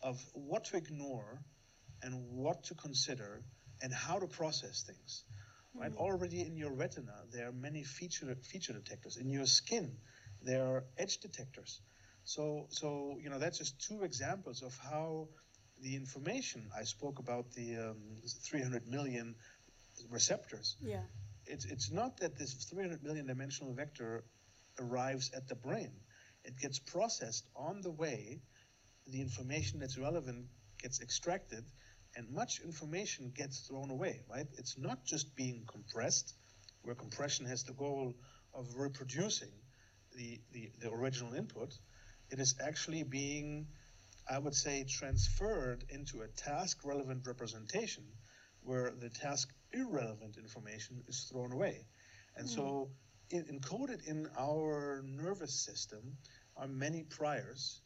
[0.03, 1.41] of what to ignore
[2.03, 3.43] and what to consider
[3.81, 5.25] and how to process things.
[5.75, 5.91] Right?
[5.91, 6.01] Mm-hmm.
[6.01, 9.17] Already in your retina, there are many feature feature detectors.
[9.17, 9.97] In your skin,
[10.43, 11.81] there are edge detectors.
[12.25, 15.29] So, so you know that's just two examples of how
[15.81, 17.97] the information I spoke about the um,
[18.45, 19.35] 300 million
[20.11, 20.77] receptors.
[20.81, 21.03] Yeah.
[21.47, 24.25] It's it's not that this 300 million dimensional vector
[24.79, 25.93] arrives at the brain.
[26.45, 28.41] It gets processed on the way
[29.07, 30.47] the information that's relevant
[30.79, 31.65] gets extracted
[32.17, 34.47] and much information gets thrown away, right?
[34.59, 36.35] It's not just being compressed,
[36.83, 38.15] where compression has the goal
[38.55, 39.53] of reproducing
[40.15, 41.73] the, the, the original input.
[42.31, 43.67] It is actually being,
[44.31, 48.05] I would say, transferred into a task relevant representation
[48.62, 51.87] where the task irrelevant information is thrown away.
[52.37, 52.55] And mm.
[52.55, 52.91] so,
[53.31, 56.19] in, encoded in our nervous system
[56.57, 57.81] are many priors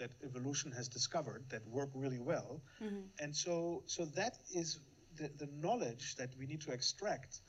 [0.00, 2.60] that evolution has discovered that work really well.
[2.82, 3.02] Mm-hmm.
[3.20, 4.80] And so, so that is
[5.16, 7.40] the, the knowledge that we need to extract.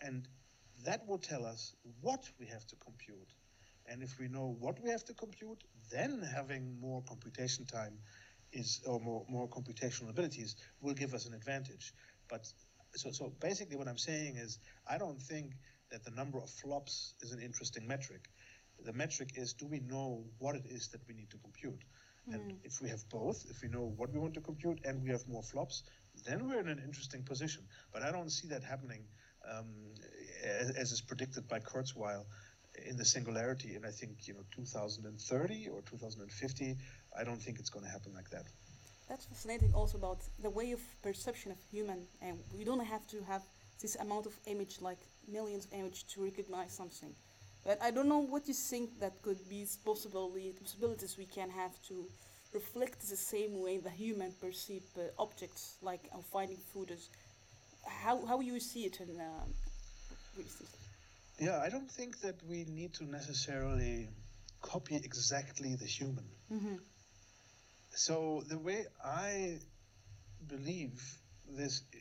[0.00, 0.28] And
[0.84, 3.30] that will tell us what we have to compute.
[3.86, 7.98] And if we know what we have to compute, then having more computation time
[8.52, 11.94] is, or more, more computational abilities will give us an advantage.
[12.28, 12.46] But
[12.94, 15.52] so, so basically what I'm saying is I don't think
[15.90, 18.28] that the number of flops is an interesting metric
[18.84, 21.82] the metric is do we know what it is that we need to compute?
[22.28, 22.34] Mm.
[22.34, 25.10] And if we have both, if we know what we want to compute and we
[25.10, 25.82] have more flops,
[26.26, 27.62] then we're in an interesting position.
[27.92, 29.04] But I don't see that happening
[29.50, 29.66] um,
[30.44, 32.24] as, as, is predicted by Kurzweil
[32.86, 36.76] in the singularity in I think you know 2030 or 2050.
[37.18, 38.46] I don't think it's going to happen like that.
[39.08, 39.74] That's fascinating.
[39.74, 43.42] Also about the way of perception of human, and we don't have to have
[43.80, 47.12] this amount of image, like millions of image, to recognize something.
[47.64, 51.80] But I don't know what you think that could be possibly possibilities we can have
[51.88, 52.06] to
[52.52, 56.90] reflect the same way the human perceive uh, objects, like uh, finding food.
[56.90, 57.08] Is
[57.86, 59.28] how how you see it in uh,
[60.36, 60.78] recently?
[61.38, 64.08] Yeah, I don't think that we need to necessarily
[64.60, 66.24] copy exactly the human.
[66.52, 66.76] Mm-hmm.
[67.94, 69.58] So the way I
[70.48, 71.00] believe
[71.48, 71.98] this, uh,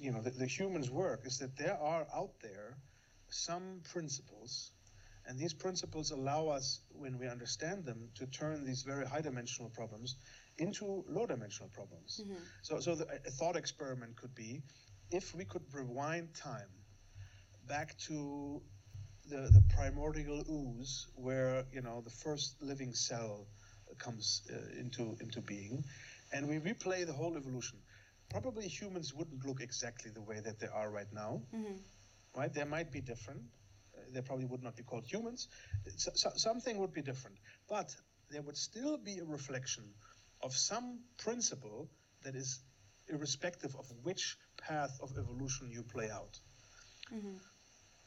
[0.00, 2.76] you know, the, the humans work is that there are out there
[3.30, 4.70] some principles,
[5.26, 10.16] and these principles allow us, when we understand them, to turn these very high-dimensional problems
[10.58, 12.20] into low-dimensional problems.
[12.22, 12.34] Mm-hmm.
[12.62, 14.62] So, so the, a thought experiment could be,
[15.10, 16.68] if we could rewind time
[17.66, 18.62] back to
[19.28, 23.46] the, the primordial ooze, where you know the first living cell
[23.98, 25.82] comes uh, into into being,
[26.32, 27.78] and we replay the whole evolution.
[28.30, 31.76] Probably humans wouldn't look exactly the way that they are right now, Mm-hmm.
[32.36, 32.52] right?
[32.52, 33.42] They might be different.
[34.12, 35.48] They probably would not be called humans.
[35.96, 37.36] So, so, something would be different,
[37.68, 37.94] but
[38.30, 39.84] there would still be a reflection
[40.42, 41.88] of some principle
[42.22, 42.60] that is
[43.08, 46.38] irrespective of which path of evolution you play out.
[47.12, 47.36] Mm-hmm.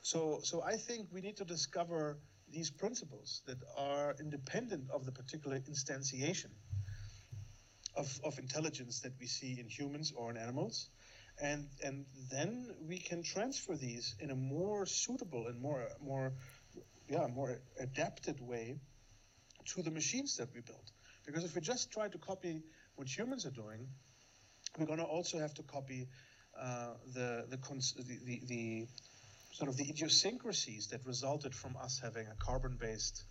[0.01, 2.17] So, so I think we need to discover
[2.51, 6.51] these principles that are independent of the particular instantiation
[7.95, 10.89] of, of intelligence that we see in humans or in animals.
[11.41, 16.33] And, and then we can transfer these in a more suitable and more, more,
[17.07, 18.79] yeah, more adapted way
[19.65, 20.91] to the machines that we build.
[21.25, 22.63] Because if we just try to copy
[22.95, 23.87] what humans are doing,
[24.77, 26.07] we're going to also have to copy
[26.59, 28.87] uh, the, the, cons- the, the, the
[29.51, 33.23] sort of the idiosyncrasies that resulted from us having a carbon-based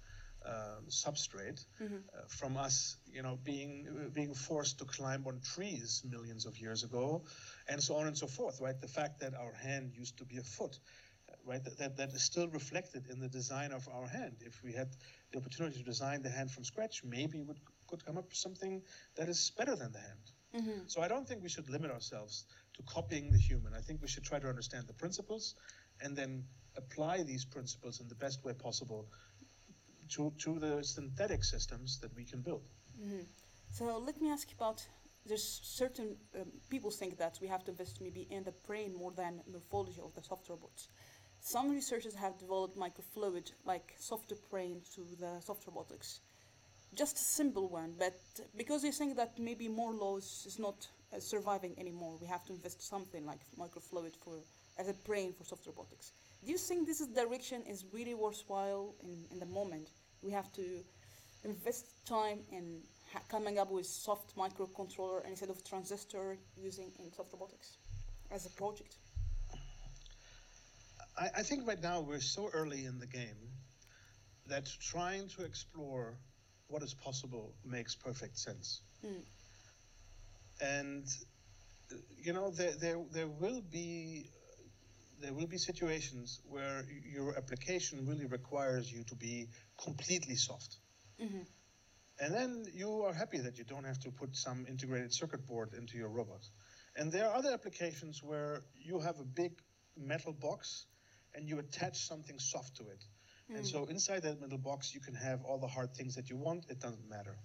[0.46, 1.96] um, substrate, Mm-hmm.
[1.96, 6.56] uh, from us, you know, being uh, being forced to climb on trees millions of
[6.58, 7.24] years ago,
[7.68, 8.60] and so on and so forth.
[8.60, 8.80] Right?
[8.80, 10.78] The fact that our hand used to be a foot,
[11.44, 11.62] right?
[11.64, 14.36] That, that that is still reflected in the design of our hand.
[14.40, 14.88] If we had
[15.32, 17.54] the opportunity to design the hand from scratch, maybe we
[17.88, 18.82] could come up with something
[19.16, 20.26] that is better than the hand.
[20.56, 20.80] Mm-hmm.
[20.86, 23.74] So I don't think we should limit ourselves to copying the human.
[23.74, 25.54] I think we should try to understand the principles
[26.00, 26.44] and then
[26.76, 29.06] apply these principles in the best way possible
[30.10, 32.62] to, to the synthetic systems that we can build.
[33.00, 33.22] Mm-hmm.
[33.72, 34.86] So let me ask you about.
[35.26, 39.12] There's certain um, people think that we have to invest maybe in the brain more
[39.12, 40.88] than morphology of the soft robots.
[41.40, 46.20] Some researchers have developed microfluid like soft brain to the soft robotics.
[46.94, 48.14] Just a simple one, but
[48.56, 52.52] because they think that maybe Moore's law is not uh, surviving anymore, we have to
[52.52, 54.38] invest something like microfluid for
[54.78, 56.12] as a brain for soft robotics.
[56.44, 59.90] Do you think this is direction is really worthwhile in, in the moment?
[60.22, 60.62] We have to
[61.44, 62.80] invest time in
[63.28, 67.78] coming up with soft microcontroller instead of transistor using in soft robotics
[68.30, 68.96] as a project.
[71.18, 73.36] I, I think right now we're so early in the game
[74.46, 76.18] that trying to explore
[76.68, 78.82] what is possible makes perfect sense.
[79.04, 79.22] Mm.
[80.60, 81.04] And
[82.18, 84.30] you know there, there there will be
[85.20, 89.48] there will be situations where your application really requires you to be
[89.82, 90.76] completely soft.
[91.18, 91.42] hmm
[92.18, 95.74] And then you are happy that you don't have to put some integrated circuit board
[95.74, 96.48] into your robot.
[96.96, 99.52] And there are other applications where you have a big
[99.96, 100.86] metal box
[101.34, 103.04] and you attach something soft to it.
[103.54, 106.36] And so inside that metal box you can have all the hard things that you
[106.36, 107.38] want, it doesn't matter.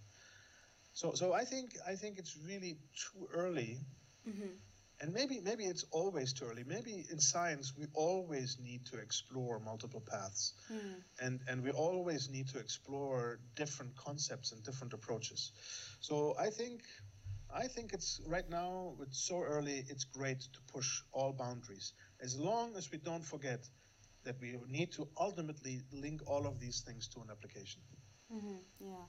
[0.93, 3.79] So so I think I think it's really too early
[4.25, 4.55] hmm
[5.01, 6.63] and maybe maybe it's always too early.
[6.65, 11.03] Maybe in science we always need to explore multiple paths Mm.
[11.21, 15.51] and and we always need to explore different concepts and different approaches.
[16.01, 16.81] So I think
[17.53, 19.85] I think it's right now it's so early.
[19.89, 23.67] It's great to push all boundaries as long as we don't forget
[24.23, 27.81] that we need to ultimately link all of these things to an application.
[28.29, 29.05] hmm Yeah.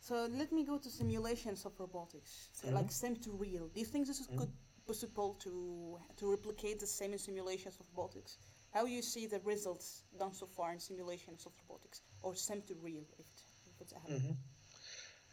[0.00, 3.68] So let me go to simulations of robotics, so like sim to real.
[3.68, 4.50] Do you think this is good
[4.86, 8.38] possible to to replicate the same in simulations of robotics?
[8.72, 12.74] How you see the results done so far in simulations of robotics or sim to
[12.82, 13.26] real, if, it,
[13.66, 14.36] if it's happening?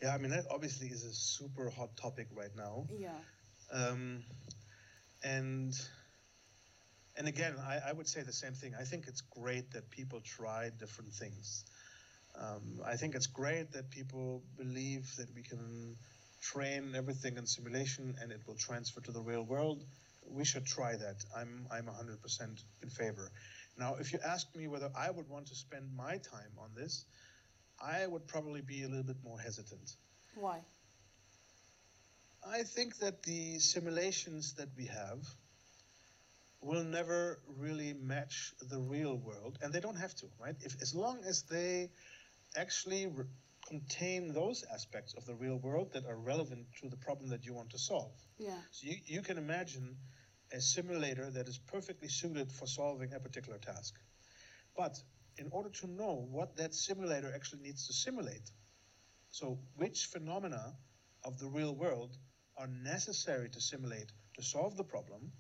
[0.02, 2.86] Yeah, I mean that obviously is a super hot topic right now.
[2.90, 3.10] Yeah.
[3.72, 4.24] Um,
[5.24, 5.74] and
[7.16, 8.74] and again, I, I would say the same thing.
[8.80, 11.66] I think it's great that people try different things.
[12.36, 15.96] Um, I think it's great that people believe that we can
[16.52, 19.84] train everything in simulation and it will transfer to the real world.
[20.28, 21.24] We should try that.
[21.36, 23.32] I'm I'm 100% in favor.
[23.78, 27.06] Now, if you ask me whether I would want to spend my time on this,
[27.82, 29.96] I would probably be a little bit more hesitant.
[30.36, 30.60] Why?
[32.46, 35.26] I think that the simulations that we have
[36.62, 40.56] will never really match the real world, and they don't have to, right?
[40.62, 41.90] If as long as they
[42.56, 43.26] actually re-
[43.68, 47.54] contain those aspects of the real world that are relevant to the problem that you
[47.54, 48.14] want to solve.
[48.38, 48.58] Yeah.
[48.72, 49.96] So you, you can imagine
[50.52, 53.96] a simulator that is perfectly suited for solving a particular task.
[54.76, 54.98] But
[55.38, 58.52] in order to know what that simulator actually needs to simulate,
[59.32, 60.76] so which phenomena
[61.24, 62.16] of the real world
[62.58, 65.32] are necessary to simulate to solve the problem,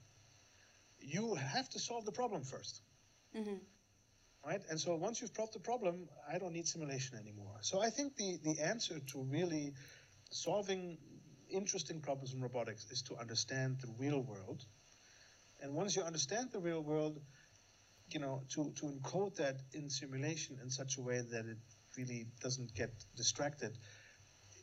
[0.99, 2.79] you have to solve the problem 1st
[3.35, 3.55] Mm-hmm.
[4.45, 4.61] Right?
[4.69, 7.55] And so once you've solved the problem, I don't need simulation anymore.
[7.61, 9.73] So I think the, the answer to really
[10.31, 10.97] solving
[11.49, 14.65] interesting problems in robotics is to understand the real world.
[15.61, 17.21] And once you understand the real world,
[18.09, 21.57] you know, to, to encode that in simulation in such a way that it
[21.97, 23.77] really doesn't get distracted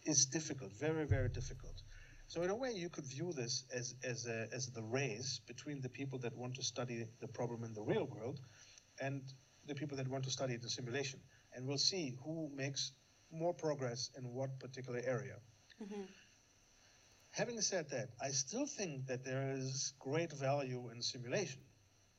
[0.04, 1.80] is difficult, very, very difficult.
[2.26, 5.80] So in a way, you could view this as, as, a, as the race between
[5.80, 8.40] the people that want to study the problem in the real world
[9.00, 9.22] and
[9.66, 11.20] the people that want to study the simulation.
[11.54, 12.92] And we'll see who makes
[13.32, 15.36] more progress in what particular area.
[15.82, 16.02] Mm-hmm.
[17.32, 21.60] Having said that, I still think that there is great value in simulation.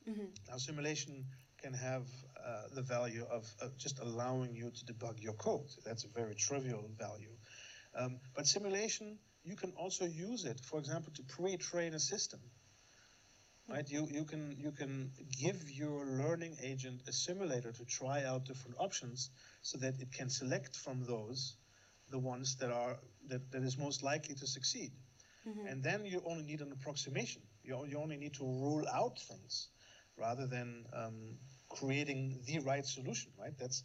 [0.10, 0.26] Mm-hmm.
[0.50, 1.26] Now, simulation
[1.62, 5.68] can have uh, the value of, of just allowing you to debug your code.
[5.86, 7.36] That's a very trivial value.
[7.96, 12.40] Um, but simulation, you can also use it, for example, to pre-train a system.
[13.70, 13.90] Right?
[13.90, 18.76] You, you can you can give your learning agent a simulator to try out different
[18.80, 19.30] options
[19.62, 21.56] so that it can select from those
[22.10, 22.98] the ones that are
[23.30, 24.92] that, that is most likely to succeed.
[25.48, 25.68] Mm-hmm.
[25.68, 27.42] And then you only need an approximation.
[27.64, 29.70] You, you only need to rule out things
[30.18, 31.38] rather than um,
[31.70, 33.58] creating the right solution, right?
[33.58, 33.84] That's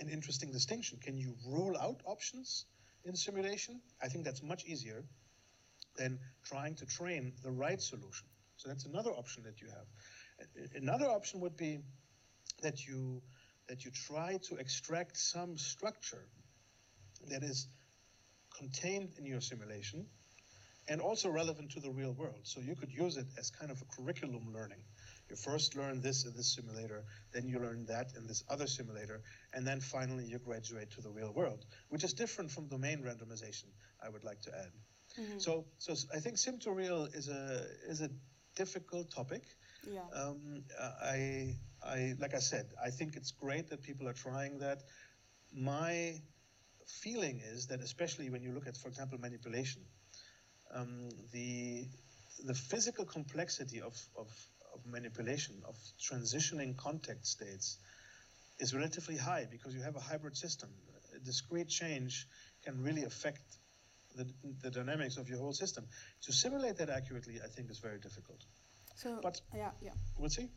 [0.00, 0.98] an interesting distinction.
[1.02, 2.66] Can you rule out options
[3.04, 3.80] in simulation?
[4.02, 5.04] I think that's much easier
[5.96, 8.26] than trying to train the right solution.
[8.58, 9.86] So that's another option that you have.
[10.74, 11.80] Another option would be
[12.62, 13.22] that you
[13.68, 16.24] that you try to extract some structure
[17.30, 17.68] that is
[18.56, 20.06] contained in your simulation
[20.88, 22.40] and also relevant to the real world.
[22.44, 24.78] So you could use it as kind of a curriculum learning.
[25.28, 29.20] You first learn this in this simulator, then you learn that in this other simulator,
[29.52, 33.66] and then finally you graduate to the real world, which is different from domain randomization,
[34.02, 34.72] I would like to add.
[35.20, 35.38] Mm-hmm.
[35.38, 38.08] So, so I think sim to real is a is a
[38.58, 39.44] difficult topic.
[39.96, 40.06] Yeah.
[40.20, 40.64] Um,
[41.02, 44.78] I, I, like I said, I think it's great that people are trying that.
[45.54, 45.94] My
[47.02, 49.82] feeling is that, especially when you look at, for example, manipulation,
[50.74, 51.86] um, the
[52.46, 54.28] the physical complexity of, of,
[54.72, 55.74] of manipulation, of
[56.08, 57.78] transitioning contact states,
[58.60, 60.68] is relatively high because you have a hybrid system.
[61.16, 62.28] A discrete change
[62.64, 63.40] can really affect
[64.18, 64.26] the,
[64.62, 65.84] the dynamics of your whole system.
[66.22, 68.44] To simulate that accurately, I think, is very difficult.
[68.94, 69.92] So but- yeah, yeah.
[70.18, 70.48] We'll see.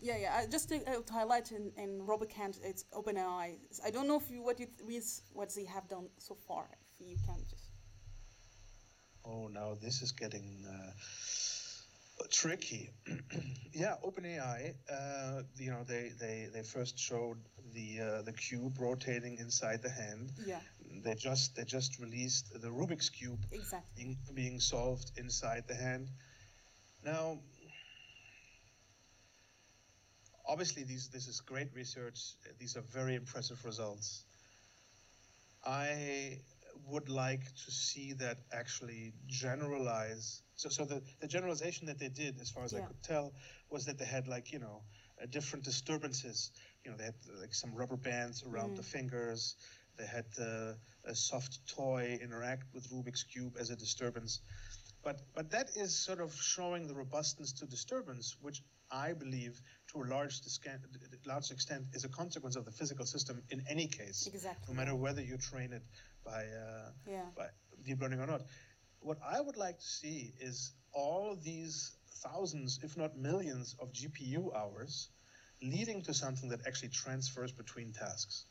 [0.00, 0.46] Yeah, yeah.
[0.46, 3.56] Just to, uh, to highlight in, in RoboCamp, it's OpenAI.
[3.84, 5.02] I don't know if you what you read
[5.32, 6.68] what they have done so far.
[7.00, 7.72] If you can just.
[9.24, 10.92] Oh, now this is getting uh,
[12.30, 12.90] tricky.
[13.72, 14.74] yeah, OpenAI.
[14.90, 17.38] Uh, you know, they, they, they first showed
[17.74, 20.30] the uh, the cube rotating inside the hand.
[20.46, 20.60] Yeah,
[21.02, 23.90] They just they just released the Rubik's cube exactly.
[23.96, 26.08] being, being solved inside the hand.
[27.04, 27.38] Now,
[30.46, 32.18] obviously, these this is great research.
[32.58, 34.24] These are very impressive results.
[35.64, 36.38] I
[36.86, 40.42] would like to see that actually generalize.
[40.56, 43.32] So, so the, the generalization that they did, as far as I could tell,
[43.70, 44.82] was that they had like you know
[45.22, 46.50] uh, different disturbances.
[46.84, 49.56] You know, they had like some rubber bands around the fingers.
[49.98, 50.74] They had uh,
[51.04, 54.40] a soft toy interact with Rubik's cube as a disturbance.
[55.02, 59.60] But but that is sort of showing the robustness to disturbance, which I believe
[59.92, 60.40] to a large,
[61.26, 64.72] large extent is a consequence of the physical system in any case, Exactly.
[64.74, 65.82] no matter whether you train it
[66.24, 67.26] by uh, Yeah.
[67.36, 67.48] by
[67.84, 68.42] deep learning or not.
[69.00, 74.54] What I would like to see is all these thousands, if not millions, of GPU
[74.54, 75.10] hours
[75.62, 78.46] leading to something that actually transfers between tasks.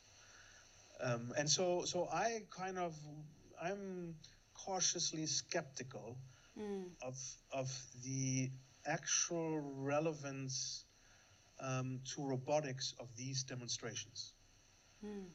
[1.00, 2.94] Um, and so, so I kind of,
[3.62, 4.16] I'm
[4.54, 6.18] cautiously skeptical
[6.58, 6.90] Mm.
[7.02, 7.16] of
[7.52, 7.70] of
[8.04, 8.50] the
[8.84, 10.84] actual relevance
[11.60, 14.34] um, to robotics of these demonstrations.
[15.04, 15.26] Mm.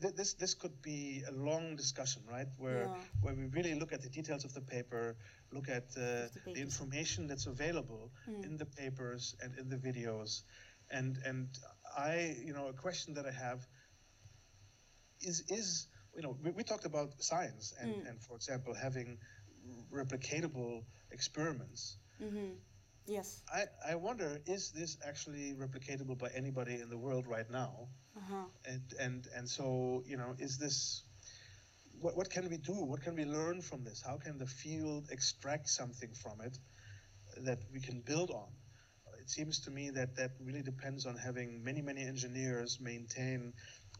[0.00, 2.48] Th- This this could be a long discussion, right?
[2.58, 3.04] Where Yeah.
[3.22, 5.16] where we really look at the details of the paper,
[5.52, 8.44] look at uh, the the information that's available Mm.
[8.44, 10.42] in the papers and in the videos,
[10.90, 11.48] and and
[11.96, 13.66] I, you know, a question that I have
[15.20, 18.08] is is you know we, we talked about science and Mm.
[18.08, 19.18] and for example having
[19.92, 21.98] replicatable experiments.
[22.22, 22.54] Mm-hmm.
[23.06, 23.42] Yes.
[23.52, 27.88] I, I wonder is this actually replicatable by anybody in the world right now?
[28.16, 28.44] Uh huh.
[28.66, 31.04] and and and so you know is this
[32.00, 35.08] what, what can we do what can we learn from this how can the field
[35.10, 36.56] extract something from it
[37.44, 38.48] that we can build on
[39.20, 43.52] it seems to me that that really depends on having many, many engineers maintain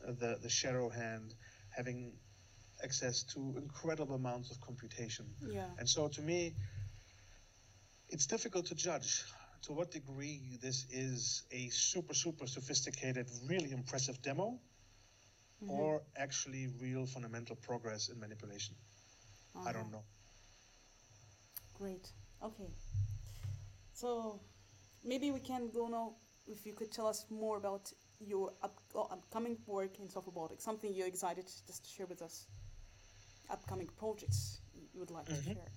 [0.07, 1.35] the, the shadow hand,
[1.77, 2.13] having
[2.83, 5.27] access to incredible amounts of computation.
[5.41, 5.65] Yeah.
[5.79, 6.55] And so to me,
[8.09, 9.25] it's difficult to judge
[9.63, 14.59] to what degree this is a super, super sophisticated, really impressive demo
[15.61, 15.73] Mm-hmm.
[15.73, 18.77] or actually real fundamental progress in manipulation.
[19.67, 19.91] I don't Uh-huh.
[19.91, 20.05] know.
[21.75, 22.13] Great.
[22.41, 22.69] Okay.
[23.93, 24.41] So
[25.05, 26.15] maybe we can go now.
[26.47, 30.93] If you could tell us more about your up, upcoming work in soft robotics, something
[30.93, 32.47] you're excited to just share with us,
[33.51, 34.61] upcoming projects
[34.93, 35.55] you would like to Mhm.
[35.55, 35.73] share.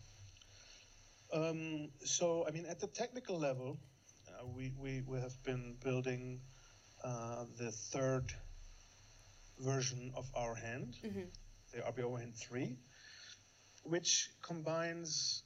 [1.34, 3.80] Um, so, I mean, at the technical level,
[4.28, 6.42] uh, we, we, we have been building
[7.04, 8.34] uh, the third
[9.60, 11.30] version of our hand, Mhm.
[11.74, 12.78] the RBO Hand 3,
[13.84, 15.44] which combines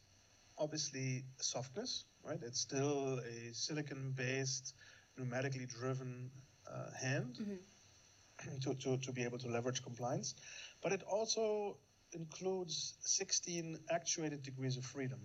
[0.57, 2.41] obviously softness, right?
[2.41, 4.73] It's still a silicon based,
[5.19, 6.31] pneumatically driven
[6.71, 8.61] uh, hand Mhm.
[8.61, 10.35] to, to, to be able to leverage compliance,
[10.83, 11.77] but it also
[12.11, 15.19] includes 16 actuated degrees of freedom.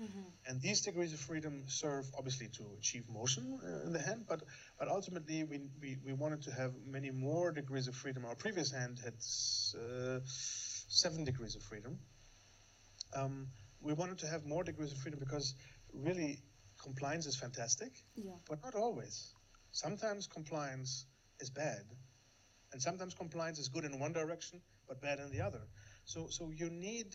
[0.00, 0.32] Mhm.
[0.46, 4.42] And these degrees of freedom serve obviously to achieve motion uh, in the hand, but
[4.78, 8.24] but ultimately we, we, we wanted to have many more degrees of freedom.
[8.24, 9.14] Our previous hand had
[9.80, 10.20] uh,
[10.88, 11.98] seven degrees of freedom.
[13.14, 13.48] Um,
[13.80, 15.54] we wanted to have more degrees of freedom because
[15.92, 16.42] really
[16.82, 18.32] compliance is fantastic, Yeah.
[18.48, 19.33] but not always.
[19.74, 21.04] Sometimes compliance
[21.40, 21.84] is bad,
[22.72, 25.60] and sometimes compliance is good in one direction but bad in the other.
[26.04, 27.14] So so you need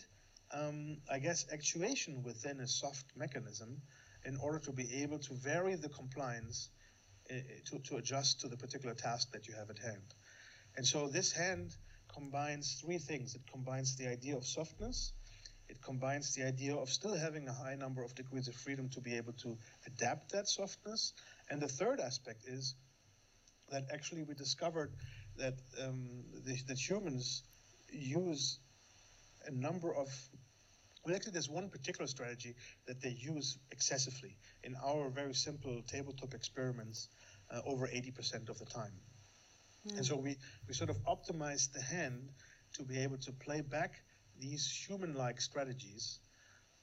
[0.52, 3.82] um, I guess, actuation within a soft mechanism
[4.24, 6.70] in order to be able to vary the compliance
[7.30, 7.34] uh,
[7.66, 10.14] to, to adjust to the particular task that you have at hand.
[10.76, 11.74] And so this hand
[12.12, 13.34] combines three things.
[13.34, 15.12] It combines the idea of softness,
[15.68, 19.00] it combines the idea of still having a high number of degrees of freedom to
[19.00, 19.56] be able to
[19.86, 21.12] adapt that softness.
[21.50, 22.74] And the third aspect is
[23.70, 24.92] that actually we discovered
[25.36, 27.42] that, um, the, that humans
[27.92, 28.58] use
[29.46, 30.08] a number of
[31.04, 32.54] well actually there's one particular strategy
[32.86, 37.08] that they use excessively in our very simple tabletop experiments
[37.50, 38.92] uh, over 80% of the time.
[39.96, 40.36] And so we,
[40.68, 42.28] we sort of optimized the hand
[42.74, 43.94] to be able to play back
[44.38, 46.18] these human-like strategies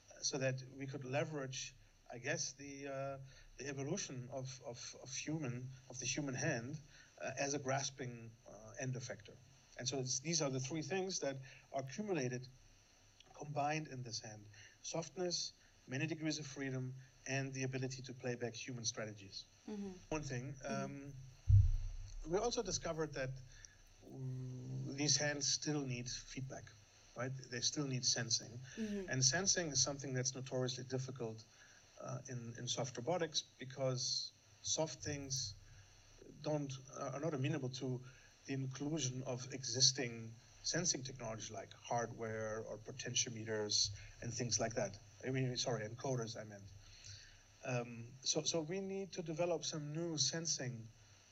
[0.10, 1.74] uh, so that we could leverage
[2.14, 3.18] i guess the, uh,
[3.58, 6.78] the evolution of, of, of human of the human hand
[7.24, 9.36] uh, as a grasping uh, end effector
[9.80, 11.38] and so it's, these are the three things that
[11.74, 12.48] are accumulated
[13.38, 14.42] combined in this hand
[14.82, 15.54] softness,
[15.88, 16.94] many degrees of freedom,
[17.28, 19.46] and the ability to play back human strategies.
[19.68, 19.94] Mhm.
[20.10, 21.14] One thing, um,
[22.26, 23.32] we also discovered that
[24.10, 26.64] mm, these hands still need feedback,
[27.18, 27.32] right?
[27.52, 28.60] They still need sensing.
[28.78, 29.10] Mhm.
[29.10, 31.44] And sensing is something that's notoriously difficult
[32.06, 34.32] uh, in, in soft robotics because
[34.62, 35.56] soft things
[36.42, 38.00] don't uh, are not amenable to
[38.48, 40.32] the inclusion of existing
[40.62, 43.90] sensing technology like hardware or potentiometers
[44.22, 44.98] and things like that.
[45.26, 46.70] I mean, sorry, encoders, I meant.
[47.66, 50.88] Um, so, so we need to develop some new sensing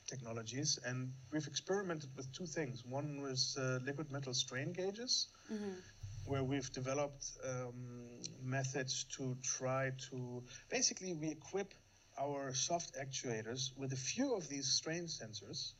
[0.08, 2.84] technologies, and we've experimented with two things.
[2.84, 5.82] One was uh, liquid metal strain gauges, Mhm.
[6.26, 11.72] Where we've developed um, methods to try to basically we equip
[12.18, 15.72] our soft actuators with a few of these strain sensors,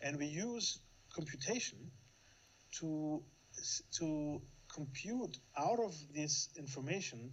[0.00, 0.78] and we use
[1.14, 1.90] computation
[2.80, 3.22] to
[3.98, 4.40] to
[4.74, 7.30] compute out of this information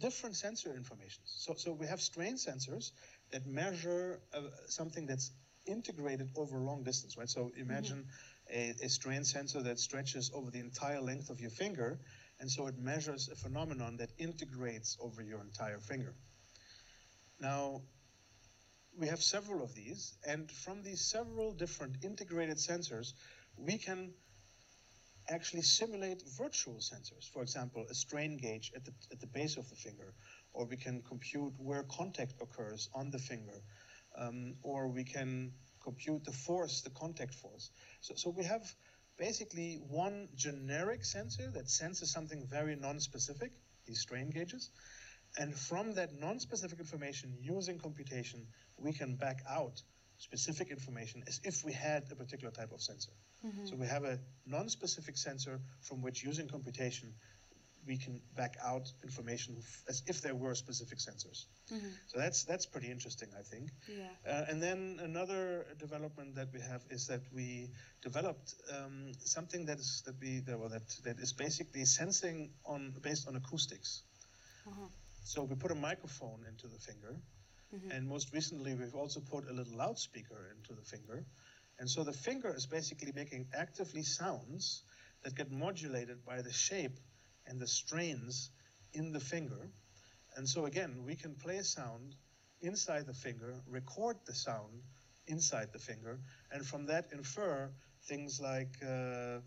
[0.00, 1.22] different sensor information.
[1.24, 2.92] So, so we have strain sensors
[3.32, 5.30] that measure uh, something that's
[5.66, 7.28] integrated over a long distance, right?
[7.28, 8.06] So imagine
[8.52, 11.98] a, a strain sensor that stretches over the entire length of your finger,
[12.40, 16.14] and so it measures a phenomenon that integrates over your entire finger.
[17.40, 17.82] Now,
[18.98, 23.12] we have several of these, and from these several different integrated sensors,
[23.56, 24.12] we can
[25.28, 27.28] actually simulate virtual sensors.
[27.32, 30.14] For example, a strain gauge at the, at the base of the finger,
[30.52, 33.60] or we can compute where contact occurs on the finger,
[34.18, 35.52] um, or we can
[35.86, 37.70] compute the force, the contact force.
[38.00, 38.64] So, so we have
[39.16, 43.52] basically one generic sensor that senses something very non-specific,
[43.86, 44.70] these strain gauges,
[45.38, 48.46] and from that non-specific information, using computation,
[48.78, 49.82] we can back out
[50.18, 53.12] specific information as if we had a particular type of sensor.
[53.44, 53.66] Mm-hmm.
[53.66, 57.14] So we have a non-specific sensor from which, using computation,
[57.86, 59.56] we can back out information
[59.88, 61.46] as if there were specific sensors.
[61.70, 61.92] Mhm.
[62.06, 63.70] So that's that's pretty interesting, I think.
[63.88, 64.10] Yeah.
[64.26, 67.70] Uh, and then another development that we have is that we
[68.02, 72.92] developed um, something that is that we that, well, that that is basically sensing on
[73.02, 74.02] based on acoustics.
[74.66, 74.88] Uh-huh.
[75.24, 77.16] So we put a microphone into the finger,
[77.90, 81.24] And most recently, we've also put a little loudspeaker into the finger.
[81.78, 84.82] And so the finger is basically making actively sounds
[85.22, 86.98] that get modulated by the shape
[87.46, 88.50] and the strains
[88.92, 89.70] in the finger.
[90.36, 92.14] And so again, we can play a sound
[92.60, 94.82] inside the finger, record the sound
[95.26, 96.18] inside the finger,
[96.52, 97.70] and from that infer
[98.04, 99.40] things like, uh,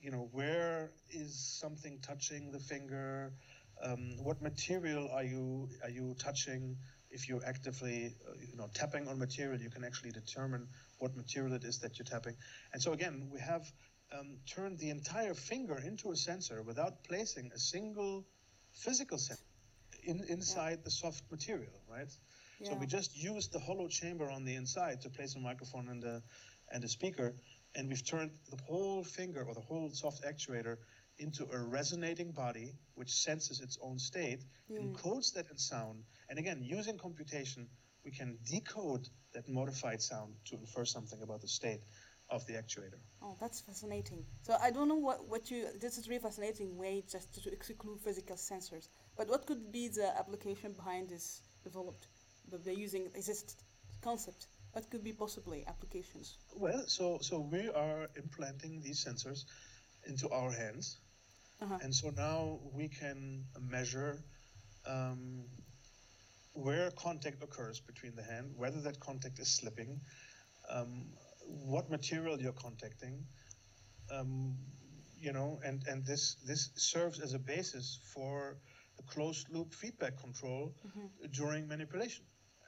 [0.00, 3.32] you know, where is something touching the finger?
[3.82, 6.76] Um, what material are you are you touching?
[7.10, 10.66] If you're actively, uh, you know, tapping on material, you can actually determine
[10.98, 12.34] what material it is that you're tapping.
[12.72, 13.70] And so again, we have
[14.18, 18.24] um, turned the entire finger into a sensor without placing a single
[18.72, 19.42] physical sensor
[20.04, 22.10] in, inside the soft material, right?
[22.62, 26.02] So we just used the hollow chamber on the inside to place a microphone and
[26.04, 26.22] a,
[26.72, 27.34] and a speaker,
[27.74, 30.78] and we've turned the whole finger or the whole soft actuator
[31.18, 36.62] into a resonating body which senses its own state, encodes that in sound, and again,
[36.62, 37.68] using computation,
[38.04, 41.80] we can decode that modified sound to infer something about the state
[42.34, 43.00] of the actuator.
[43.22, 44.20] Oh, that's fascinating.
[44.46, 45.60] So I don't know what, what you.
[45.80, 48.88] This is really fascinating way just to, exclude physical sensors.
[49.16, 51.26] But what could be the application behind this
[51.68, 52.04] developed?
[52.50, 53.42] But they're using is this
[54.02, 54.46] concept.
[54.72, 56.26] What could be possibly applications?
[56.64, 59.40] Well, so so we are implanting these sensors
[60.10, 60.86] into our hands,
[61.62, 61.78] Uh-huh.
[61.82, 62.40] and so now
[62.78, 63.20] we can
[63.76, 64.12] measure
[64.94, 65.44] um,
[66.52, 70.00] where contact occurs between the hand, whether that contact is slipping,
[70.68, 71.06] um,
[71.46, 73.24] what material you're contacting,
[74.10, 74.56] um,
[75.18, 78.58] you know, and and this this serves as a basis for
[78.98, 80.74] a closed loop feedback control
[81.32, 82.24] during manipulation.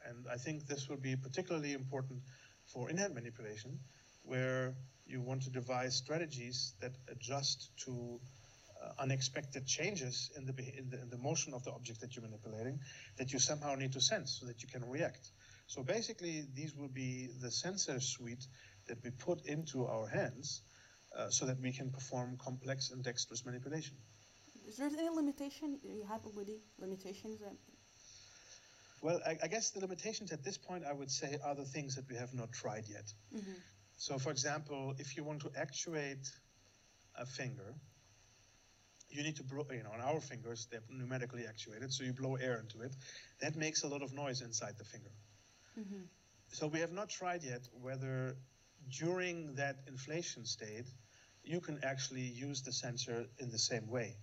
[0.08, 2.22] And I think this will be particularly important
[2.66, 3.78] for in-hand manipulation,
[4.22, 4.74] where
[5.06, 8.20] you want to devise strategies that adjust to
[8.82, 12.24] uh, unexpected changes in the, in the in the motion of the object that you're
[12.24, 12.78] manipulating,
[13.16, 15.30] that you somehow need to sense so that you can react.
[15.66, 18.46] So basically, these will be the sensor suite
[18.88, 20.62] that we put into our hands,
[21.16, 23.96] uh, so that we can perform complex and dexterous manipulation.
[24.68, 25.78] Is there any limitation?
[25.82, 27.40] You have already limitations.
[27.42, 27.50] uh,
[29.02, 31.94] Well, I, I guess the limitations at this point, I would say, are the things
[31.96, 33.12] that we have not tried yet.
[33.96, 36.26] So, for example, if you want to actuate
[37.18, 37.74] a finger,
[39.08, 42.36] you need to blow, you know, on our fingers, they're pneumatically actuated, so you blow
[42.36, 42.94] air into it.
[43.40, 45.10] That makes a lot of noise inside the finger.
[46.48, 48.36] So, we have not tried yet whether
[48.90, 50.86] during that inflation state,
[51.44, 54.16] you can actually use the sensor in the same way.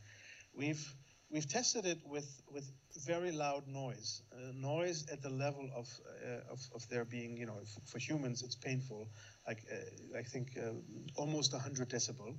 [0.56, 0.84] We've
[1.30, 2.66] we've tested it with with
[3.06, 5.88] very loud noise, uh, noise at the level of
[6.26, 9.08] uh, of, of there being, you know, f- for humans it's painful,
[9.48, 10.74] like uh, I think uh,
[11.16, 12.38] almost 100 decibel.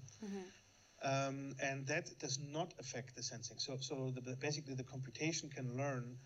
[1.03, 3.59] Um, and that does not affect the sensing.
[3.59, 6.17] So, so the- basically, the computation can learn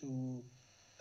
[0.00, 0.42] to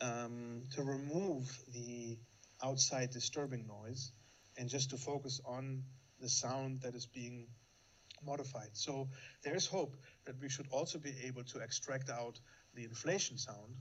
[0.01, 2.17] um, to remove the
[2.63, 4.11] outside disturbing noise
[4.57, 5.83] and just to focus on
[6.19, 7.47] the sound that is being
[8.25, 8.69] modified.
[8.73, 9.09] So
[9.43, 12.39] there is hope that we should also be able to extract out
[12.73, 13.75] the inflation sound,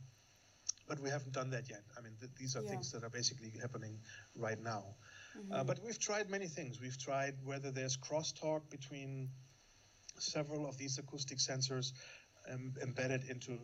[0.88, 1.82] but we haven't done that yet.
[1.96, 2.70] I mean, th- these are Yeah.
[2.70, 4.00] things that are basically happening
[4.36, 4.96] right now.
[5.50, 6.80] Uh, but we've tried many things.
[6.80, 9.30] We've tried whether there's crosstalk between
[10.18, 11.92] several of these acoustic sensors
[12.50, 13.58] um, embedded into uh,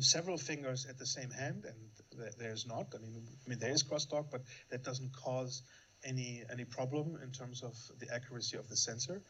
[0.00, 2.94] several fingers at the same hand, and th- there's not.
[2.94, 5.62] I mean, I mean there is crosstalk, but that doesn't cause
[6.04, 9.22] any any problem in terms of the accuracy of the sensor.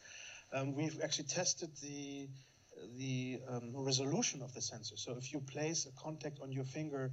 [0.53, 2.27] Um, we've actually tested the
[2.97, 4.97] the um, resolution of the sensor.
[4.97, 7.11] So if you place a contact on your finger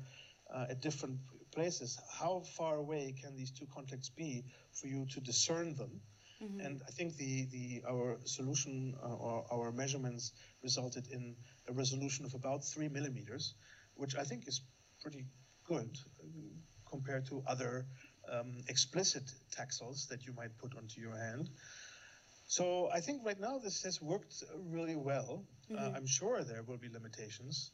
[0.53, 1.19] uh, at different
[1.55, 6.01] places, how far away can these two contacts be for you to discern them?
[6.59, 10.33] And I think the, the our solution uh, or our measurements
[10.65, 11.37] resulted in
[11.69, 13.55] a resolution of about three millimeters,
[13.95, 14.61] which I think is
[15.01, 15.27] pretty
[15.65, 16.27] good uh,
[16.91, 17.87] compared to other
[18.31, 21.49] um, explicit taxels that you might put onto your hand.
[22.47, 25.45] So I think right now this has worked really well.
[25.75, 27.73] Uh, I'm sure there will be limitations,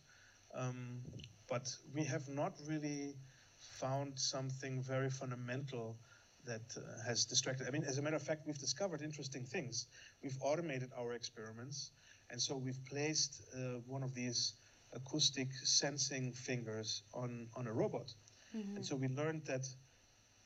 [0.54, 1.00] um,
[1.48, 3.16] but we have not really
[3.80, 5.98] found something very fundamental
[6.44, 7.66] that uh, has distracted.
[7.66, 9.86] I mean, as a matter of fact, we've discovered interesting things.
[10.22, 11.90] We've automated our experiments,
[12.30, 14.54] and so we've placed uh, one of these
[14.92, 18.12] acoustic sensing fingers on, on a robot.
[18.76, 19.66] And so we learned that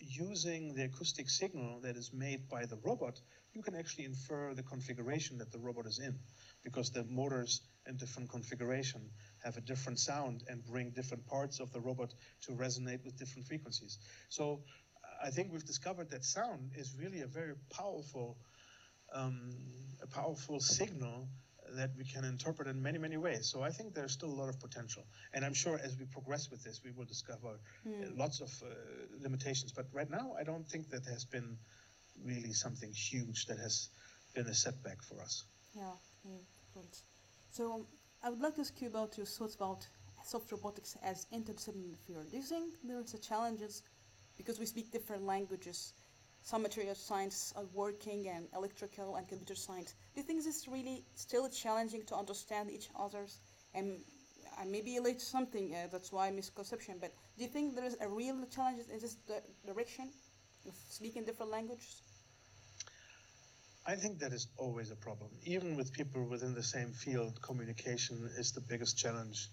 [0.00, 3.20] using the acoustic signal that is made by the robot,
[3.52, 6.18] you can actually infer the configuration that the robot is in
[6.64, 9.00] because the motors in different configuration
[9.44, 12.12] have a different sound and bring different parts of the robot
[12.42, 13.98] to resonate with different frequencies.
[14.28, 14.62] So
[15.22, 18.38] I think we've discovered that sound is really a very powerful
[19.14, 19.50] um,
[20.02, 21.28] a powerful signal
[21.74, 23.48] that we can interpret in many, many ways.
[23.50, 25.04] So I think there's still a lot of potential.
[25.32, 27.48] And I'm sure as we progress with this, we will discover
[27.86, 28.68] uh, lots of uh,
[29.20, 29.72] limitations.
[29.72, 31.56] But right now, I don't think that has been
[32.24, 33.88] really something huge that has
[34.34, 35.44] been a setback for us.
[35.74, 35.92] Yeah,
[36.24, 36.82] yeah.
[37.50, 37.86] So
[38.22, 39.86] I would like to ask you about your thoughts about
[40.24, 42.30] soft robotics as interdisciplinary field.
[42.30, 43.82] Do you think there's a challenges
[44.36, 45.94] because we speak different languages?
[46.42, 49.94] Some material science are working and electrical and computer science.
[50.14, 53.38] Do you think this is really still challenging to understand each other's?
[53.74, 54.00] And
[54.58, 57.96] I may be to something, uh, that's why misconception, but do you think there is
[58.00, 59.16] a real challenge in this
[59.66, 60.10] direction
[60.66, 62.02] of speaking different languages?
[63.86, 65.30] I think that is always a problem.
[65.44, 69.48] Even with people within the same field, communication is the biggest challenge.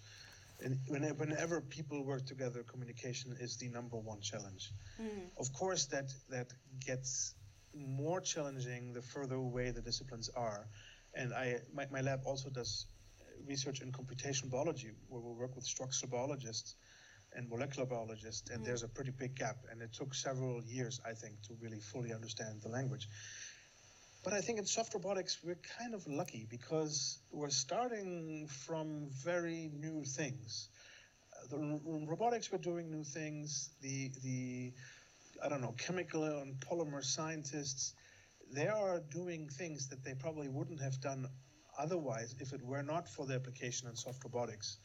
[0.64, 4.70] And whenever, whenever people work together, communication is the number one challenge.
[5.00, 5.30] Mm.
[5.38, 6.52] Of course, that that
[6.84, 7.34] gets
[7.74, 10.66] more challenging the further away the disciplines are.
[11.14, 12.86] And I, my, my lab also does
[13.20, 16.74] uh, research in computational biology, where we work with structural biologists
[17.32, 18.66] and molecular biologists, and mm.
[18.66, 19.56] there's a pretty big gap.
[19.70, 23.08] And it took several years, I think, to really fully understand the language.
[24.22, 29.70] But I think in soft robotics, we're kind of lucky because we're starting from very
[29.72, 30.68] new things.
[31.32, 33.70] Uh, The robotics, we're doing new things.
[33.80, 34.72] The, the,
[35.42, 37.94] I don't know, chemical and polymer scientists,
[38.52, 41.26] they are doing things that they probably wouldn't have done
[41.78, 44.76] otherwise if it were not for the application in soft robotics.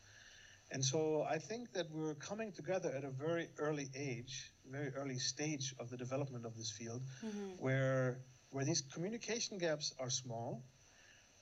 [0.71, 5.19] And so I think that we're coming together at a very early age, very early
[5.19, 7.01] stage of the development of this field,
[7.59, 8.19] where
[8.55, 10.63] where these communication gaps are small,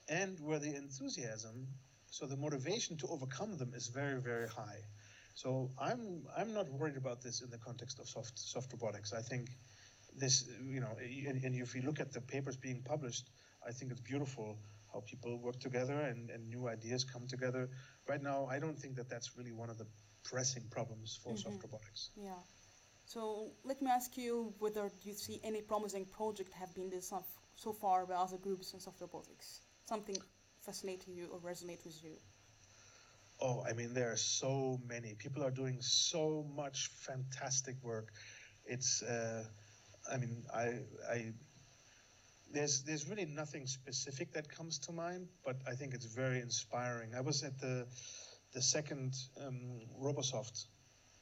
[0.08, 1.68] and where the enthusiasm,
[2.10, 4.80] so the motivation to overcome them, is very very high.
[5.34, 9.12] So I'm I'm not worried about this in the context of soft soft robotics.
[9.12, 9.46] I think
[10.16, 10.92] this, you know,
[11.28, 13.30] and, and if you look at the papers being published,
[13.64, 14.58] I think it's beautiful
[14.92, 17.68] how people work together and, and new ideas come together.
[18.08, 19.86] Right now, I don't think that that's really one of the
[20.24, 21.50] pressing problems for mm-hmm.
[21.50, 22.10] soft robotics.
[22.16, 22.42] Yeah.
[23.06, 27.24] So let me ask you whether you see any promising project have been designed
[27.54, 29.60] so far by other groups in soft robotics.
[29.84, 30.16] Something
[30.64, 32.16] fascinate you or resonate with you.
[33.40, 35.14] Oh, I mean, there are so many.
[35.14, 38.08] People are doing so much fantastic work.
[38.64, 39.44] It's, uh,
[40.10, 40.78] I mean, I,
[41.10, 41.32] I,
[42.52, 47.14] there's, there's really nothing specific that comes to mind, but I think it's very inspiring.
[47.14, 47.86] I was at the,
[48.54, 50.66] the second um, Robosoft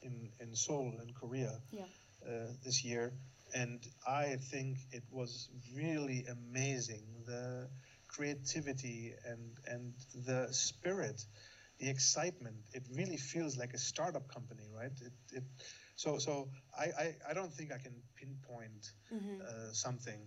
[0.03, 1.85] in, in Seoul, in Korea, Yeah.
[2.27, 3.13] uh, this year,
[3.55, 7.69] and I think it was really amazing the
[8.07, 9.93] creativity and and
[10.25, 11.25] the spirit,
[11.79, 12.57] the excitement.
[12.73, 14.91] It really feels like a startup company, right?
[15.01, 15.43] It, it
[15.95, 18.91] so so I, I, I don't think I can pinpoint
[19.41, 20.19] uh, something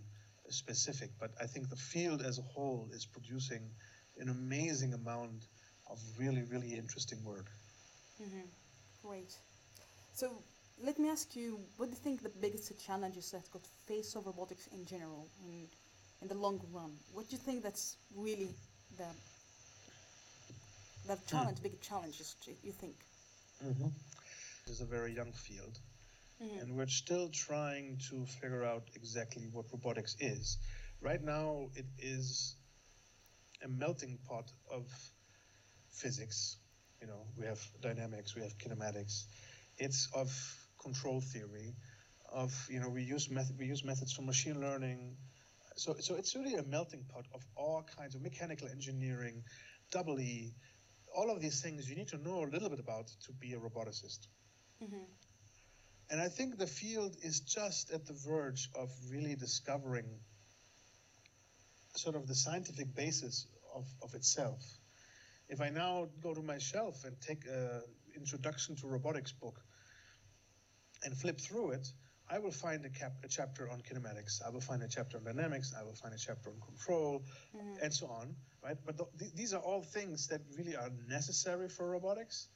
[0.49, 3.71] specific, but I think the field as a whole is producing
[4.19, 5.47] an amazing amount
[5.91, 7.49] of really really interesting work.
[8.23, 8.47] Mm-hmm.
[9.03, 9.35] Great.
[10.17, 10.31] So
[10.83, 14.25] let me ask you, what do you think the biggest challenges that could face of
[14.25, 15.67] robotics in general in,
[16.23, 16.91] in the long run?
[17.13, 18.49] What do you think that's really
[18.97, 19.05] the
[21.07, 21.27] the hmm.
[21.27, 22.95] challenge, big challenges you think?
[23.63, 23.89] Mm-hmm.
[24.67, 25.79] This is a very young field,
[26.43, 26.61] mm-hmm.
[26.61, 30.57] and we're still trying to figure out exactly what robotics is.
[31.03, 32.57] Right now, it is
[33.63, 34.87] a melting pot of
[35.91, 36.57] physics.
[37.03, 39.27] You know, we have dynamics, we have kinematics.
[39.79, 40.31] It's of
[40.83, 41.75] control theory,
[42.33, 45.17] of you know, we use method, we use methods from machine learning.
[45.77, 49.43] So, so it's really a melting pot of all kinds of mechanical engineering,
[49.91, 50.55] double E,
[51.15, 53.59] all of these things you need to know a little bit about to be a
[53.59, 54.29] roboticist.
[54.83, 55.05] Mm-hmm.
[56.11, 60.07] And I think the field is just at the verge of really discovering
[61.97, 64.63] sort of the scientific basis of, of itself.
[65.49, 67.81] If I now go to my shelf and take a
[68.17, 69.61] introduction to robotics book
[71.07, 71.89] and flip through it,
[72.29, 74.43] I will find a, cap, a chapter on kinematics.
[74.45, 75.73] I will find a chapter on dynamics.
[75.79, 77.23] I will find a chapter on control,
[77.57, 77.75] mm-hmm.
[77.81, 78.35] and so on.
[78.65, 78.77] Right?
[78.85, 82.49] But th- th- these are all things that really are necessary for robotics,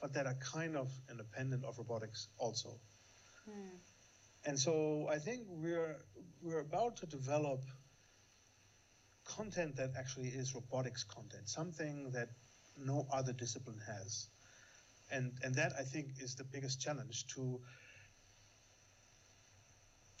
[0.00, 2.78] but that are kind of independent of robotics also.
[3.48, 3.76] Mm-hmm.
[4.46, 5.96] And so I think we're
[6.42, 7.62] we're about to develop
[9.24, 12.28] content that actually is robotics content, something that
[12.76, 14.28] no other discipline has.
[15.10, 17.60] And and that I think is the biggest challenge to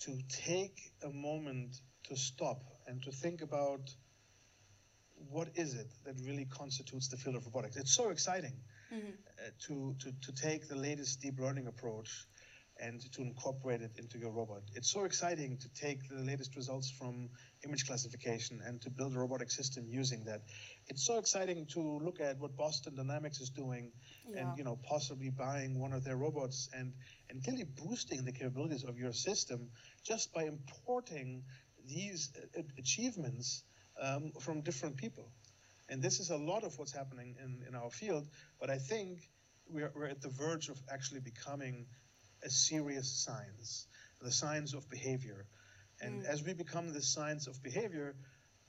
[0.00, 1.76] to take a moment
[2.08, 3.90] to stop and to think about
[5.30, 7.76] what is it that really constitutes the field of robotics.
[7.76, 8.54] It's so exciting
[8.92, 12.26] uh, to, to, to take the latest deep learning approach
[12.80, 14.62] and to incorporate it into your robot.
[14.74, 17.28] It's so exciting to take the latest results from
[17.64, 20.42] image classification and to build a robotic system using that.
[20.88, 23.92] It's so exciting to look at what Boston Dynamics is doing
[24.28, 24.40] Yeah.
[24.40, 26.92] and you know possibly buying one of their robots and
[27.30, 29.70] and clearly boosting the capabilities of your system
[30.02, 31.44] just by importing
[31.86, 33.62] these uh, achievements
[34.00, 35.30] um, from different people.
[35.88, 38.26] And this is a lot of what's happening in, in our field,
[38.58, 39.20] but I think
[39.68, 41.86] we're, we're at the verge of actually becoming
[42.44, 43.86] a serious science,
[44.20, 45.46] the science of behavior.
[46.00, 48.14] And as we become the science of behavior,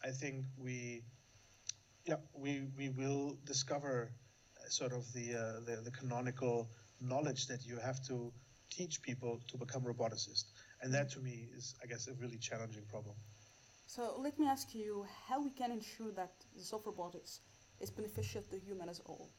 [0.03, 1.03] I think we,
[2.05, 4.11] yeah, we, we will discover
[4.57, 6.69] uh, sort of the, uh, the, the canonical
[7.01, 8.31] knowledge that you have to
[8.69, 10.45] teach people to become roboticists.
[10.81, 13.15] And that to me is, I guess, a really challenging problem.
[13.87, 17.41] So let me ask you how we can ensure that the soft robotics
[17.79, 19.29] is beneficial to human as a whole.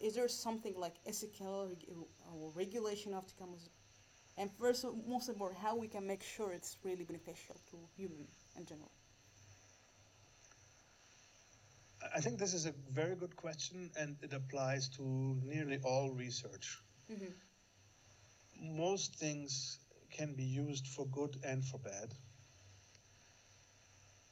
[0.00, 1.70] Is there something like ethical
[2.32, 3.68] or regulation of to come with
[4.36, 8.26] and first, most important, how we can make sure it's really beneficial to human
[8.56, 8.90] in general.
[12.14, 15.02] I think this is a very good question, and it applies to
[15.44, 16.78] nearly all research.
[17.10, 18.76] Mm-hmm.
[18.76, 19.78] Most things
[20.10, 22.12] can be used for good and for bad.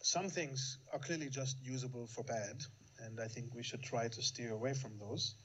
[0.02, 2.60] Some things are clearly just usable for bad,
[2.98, 5.36] and I think we should try to steer away from those.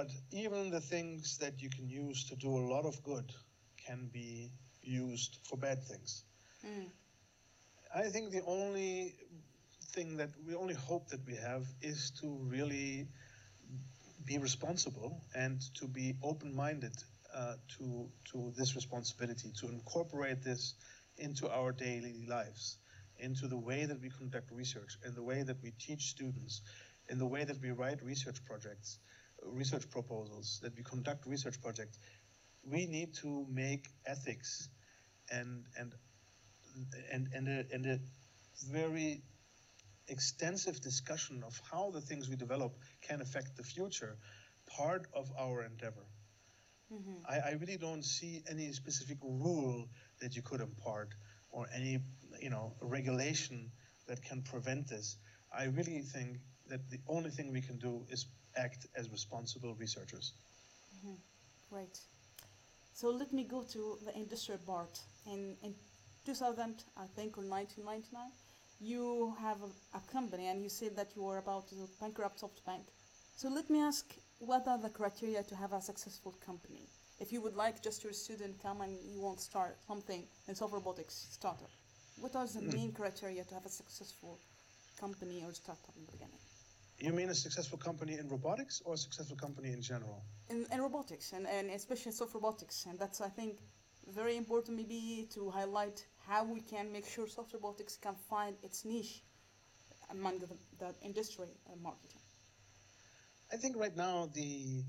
[0.00, 3.34] But even the things that you can use to do a lot of good
[3.86, 4.50] can be
[4.82, 6.24] used for bad things.
[7.94, 9.14] I think the only
[9.92, 13.08] thing that we only hope that we have is to really
[14.24, 16.96] be responsible and to be open-minded
[17.34, 20.76] uh, to to this responsibility to incorporate this
[21.18, 22.78] into our daily lives
[23.18, 26.62] into the way that we conduct research in the way that we teach students
[27.10, 28.98] in the way that we write research projects
[29.44, 31.98] research proposals that we conduct research projects
[32.64, 34.68] we need to make ethics
[35.30, 35.94] and and
[37.12, 37.98] and and a, and a
[38.70, 39.22] very
[40.08, 44.16] extensive discussion of how the things we develop can affect the future
[44.66, 46.06] part of our endeavor.
[46.92, 47.24] Mm-hmm.
[47.28, 49.88] I, I really don't see any specific rule
[50.20, 51.14] that you could impart
[51.50, 51.98] or any
[52.40, 53.70] you know regulation
[54.06, 55.16] that can prevent this.
[55.56, 56.38] I really think
[56.68, 58.26] that the only thing we can do is
[58.56, 60.32] act as responsible researchers.
[60.96, 61.14] Mm-hmm.
[61.70, 61.98] Right.
[62.94, 65.00] So let me go to the industrial part.
[65.26, 65.74] In in
[66.26, 68.30] 2000, I think, or 1999,
[68.80, 72.84] you have a, a company, and you said that you were about to bankrupt SoftBank.
[73.36, 74.04] So let me ask,
[74.38, 76.88] what are the criteria to have a successful company?
[77.18, 80.54] If you would like just your student come and you want to start something in
[80.54, 81.70] soft robotics startup,
[82.20, 82.72] what are the mm.
[82.74, 84.38] main criteria to have a successful
[84.98, 86.38] company or startup in the beginning?
[87.00, 90.22] You mean a successful company in robotics or a successful company in general?
[90.50, 93.58] in, in robotics and, and especially soft robotics and that's i think
[94.08, 98.84] very important maybe to highlight how we can make sure soft robotics can find its
[98.84, 99.22] niche
[100.10, 100.48] among the,
[100.78, 102.20] the industry and marketing
[103.52, 104.84] I think right now the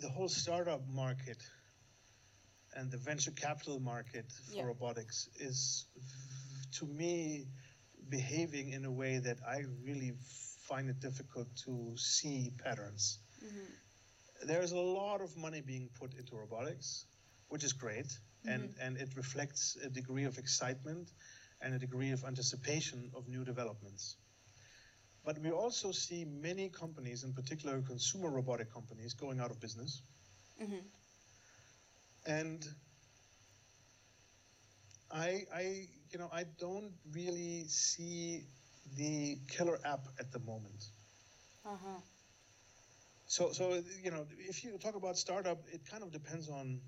[0.00, 1.42] the whole startup market
[2.76, 4.66] and the venture capital market for Yeah.
[4.66, 5.86] robotics is
[6.78, 7.48] to me
[8.08, 10.12] behaving in a way that I really
[10.68, 13.18] find it difficult to see patterns.
[13.44, 14.46] Mm-hmm.
[14.46, 17.06] There's a lot of money being put into robotics,
[17.48, 18.82] which is great, and, mm-hmm.
[18.82, 21.10] and it reflects a degree of excitement
[21.60, 24.16] and a degree of anticipation of new developments.
[25.24, 30.02] But we also see many companies, in particular consumer robotic companies, going out of business.
[30.62, 30.86] Mm-hmm.
[32.26, 32.64] And
[35.10, 35.86] I, I,
[36.16, 38.46] you know, I don't really see
[38.96, 40.84] the killer app at the moment.
[41.64, 42.00] uh-huh
[43.26, 46.80] So, so you know, if you talk about startup, it kind of depends on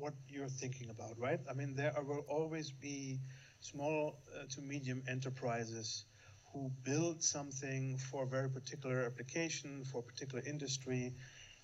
[0.00, 1.40] what you're thinking about, right?
[1.50, 3.20] I mean, there are- will always be
[3.60, 6.04] small uh, to medium enterprises
[6.52, 11.14] who build something for a very particular application, for a particular industry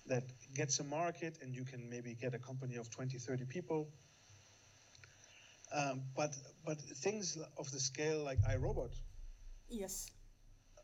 [0.07, 3.91] that gets a market, and you can maybe get a company of 20, 30 people.
[5.73, 8.93] Um, but, but things of the scale like iRobot,
[9.69, 10.11] yes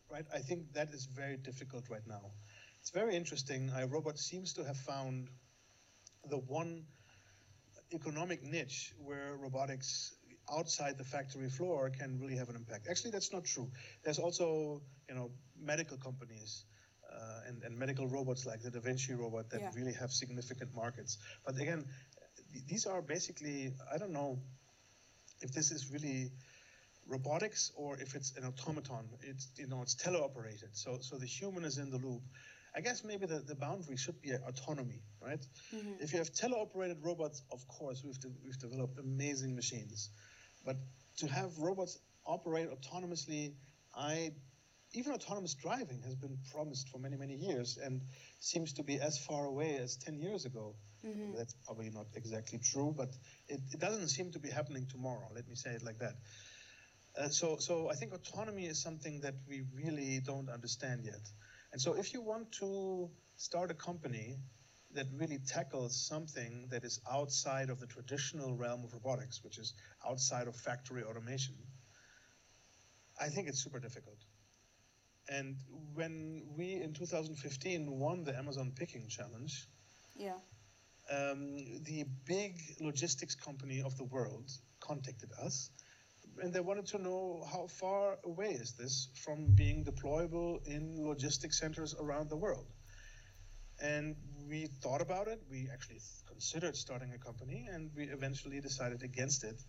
[0.10, 0.26] right?
[0.34, 2.32] I think that is very difficult right now.
[2.82, 3.70] It's very interesting.
[3.70, 5.30] iRobot seems to have found
[6.30, 6.86] the one
[7.94, 10.14] economic niche where robotics
[10.52, 12.88] outside the factory floor can really have an impact.
[12.90, 13.70] Actually, that's not true.
[14.04, 16.66] There's also, you know, medical companies
[17.12, 19.72] uh, and, and medical robots like the Da Vinci robot that Yeah.
[19.76, 21.18] really have significant markets.
[21.46, 21.86] But again,
[22.54, 24.40] th- these are basically, I don't know
[25.42, 26.32] if this is really
[27.08, 29.08] robotics or if it's an automaton.
[29.22, 30.72] It's you know it's teleoperated.
[30.74, 32.22] So so the human is in the loop,
[32.78, 35.44] I guess maybe the, the boundary should be autonomy, right?
[35.74, 35.94] Mm-hmm.
[36.00, 40.12] If you have teleoperated robots, of course, we've, de- we've developed amazing machines.
[40.64, 40.78] But
[41.18, 43.54] to have robots operate autonomously,
[43.96, 44.32] I
[44.94, 48.02] even autonomous driving has been promised for many, many years and
[48.40, 50.76] seems to be as far away as 10 years ago.
[51.38, 53.10] That's probably not exactly true, but
[53.48, 55.30] it, it doesn't seem to be happening tomorrow.
[55.34, 56.16] Let me say it like that.
[57.20, 61.22] Uh, so, so I think autonomy is something that we really don't understand yet.
[61.72, 64.38] And so, if you want to start a company
[64.94, 69.74] that really tackles something that is outside of the traditional realm of robotics, which is
[70.08, 71.56] outside of factory automation,
[73.20, 74.18] I think it's super difficult.
[75.30, 75.58] And
[75.94, 79.68] when we in 2015 won the Amazon Picking Challenge,
[80.16, 80.40] Yeah.
[81.10, 84.50] Um, the big logistics company of the world
[84.80, 85.70] contacted us
[86.40, 91.60] and they wanted to know how far away is this from being deployable in logistics
[91.60, 92.68] centers around the world.
[93.82, 94.16] And
[94.48, 99.44] we thought about it we actually considered starting a company and we eventually decided against
[99.44, 99.62] it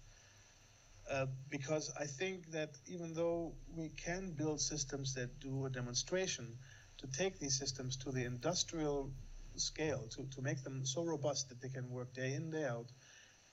[1.11, 6.59] uh, because I think that even though we can build systems that do a demonstration,
[6.99, 9.11] to take these systems to the industrial
[9.59, 12.91] scale, to, to make them so robust that they can work day in, day out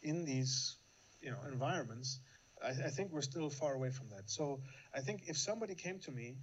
[0.02, 0.78] in these
[1.22, 2.20] you know, environments,
[2.64, 4.30] I, I think we're still far away from that.
[4.30, 4.62] So
[4.94, 6.38] I think if somebody came to me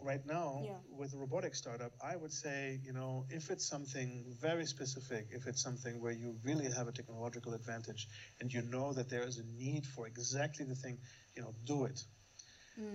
[0.00, 0.78] right now Yeah.
[0.90, 5.46] with a robotic startup, I would say, you know, if it's something very specific, if
[5.46, 8.08] it's something where you really have a technological advantage
[8.40, 10.98] and you know that there is a need for exactly the thing,
[11.36, 12.02] you know, do it.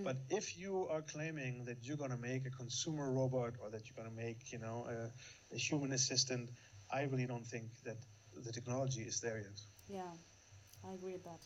[0.04, 3.82] But if you are claiming that you're going to make a consumer robot or that
[3.86, 6.50] you're going to make, you know, a, a human assistant,
[6.92, 7.96] I really don't think that
[8.44, 9.60] the technology is there yet.
[9.88, 10.12] Yeah,
[10.88, 11.40] I agree with that.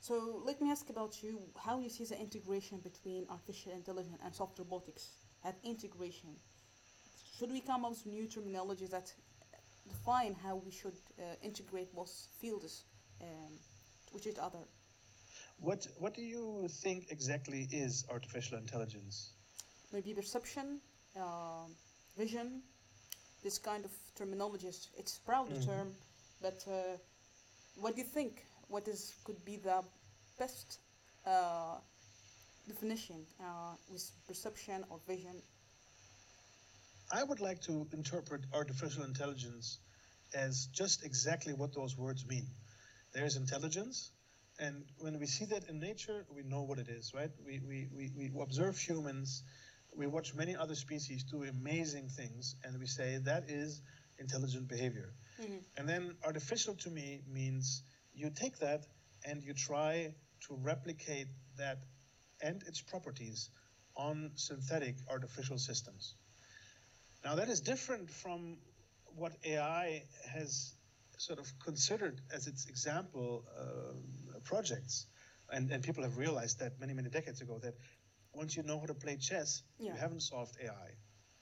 [0.00, 4.34] So let me ask about you how you see the integration between artificial intelligence and
[4.34, 5.10] soft robotics.
[5.44, 6.30] At integration,
[7.38, 9.12] should we come up with new terminologies that
[9.88, 12.84] define how we should uh, integrate both fields
[13.20, 13.52] um,
[14.12, 14.58] with each other?
[15.58, 19.34] What What do you think exactly is artificial intelligence?
[19.92, 20.80] Maybe perception,
[21.16, 21.76] um
[22.16, 22.62] vision,
[23.42, 24.88] this kind of terminologies.
[24.96, 25.60] It's a proud Mhm.
[25.60, 25.94] term,
[26.40, 26.96] but uh,
[27.76, 28.46] what do you think?
[28.68, 29.82] What is could be the
[30.38, 30.80] best
[31.26, 31.78] uh,
[32.68, 35.42] definition uh, with perception or vision?
[37.12, 39.78] I would like to interpret artificial intelligence
[40.34, 42.48] as just exactly what those words mean.
[43.12, 44.10] There is intelligence,
[44.58, 47.30] and when we see that in nature, we know what it is, right?
[47.46, 49.42] We, we, we, we observe humans,
[49.96, 53.80] we watch many other species do amazing things, and we say that is
[54.18, 55.12] intelligent behavior.
[55.76, 57.82] And then artificial to me means
[58.14, 58.84] you take that
[59.24, 60.14] and you try
[60.48, 61.78] to replicate that
[62.40, 63.50] and its properties
[63.96, 66.14] on synthetic artificial systems.
[67.24, 68.58] Now, that is different from
[69.16, 70.74] what AI has
[71.18, 73.94] sort of considered as its example uh,
[74.48, 75.06] projects.
[75.52, 77.74] And, and people have realized that many, many decades ago that
[78.34, 79.94] once you know how to play chess, Yeah.
[79.94, 80.90] you haven't solved AI,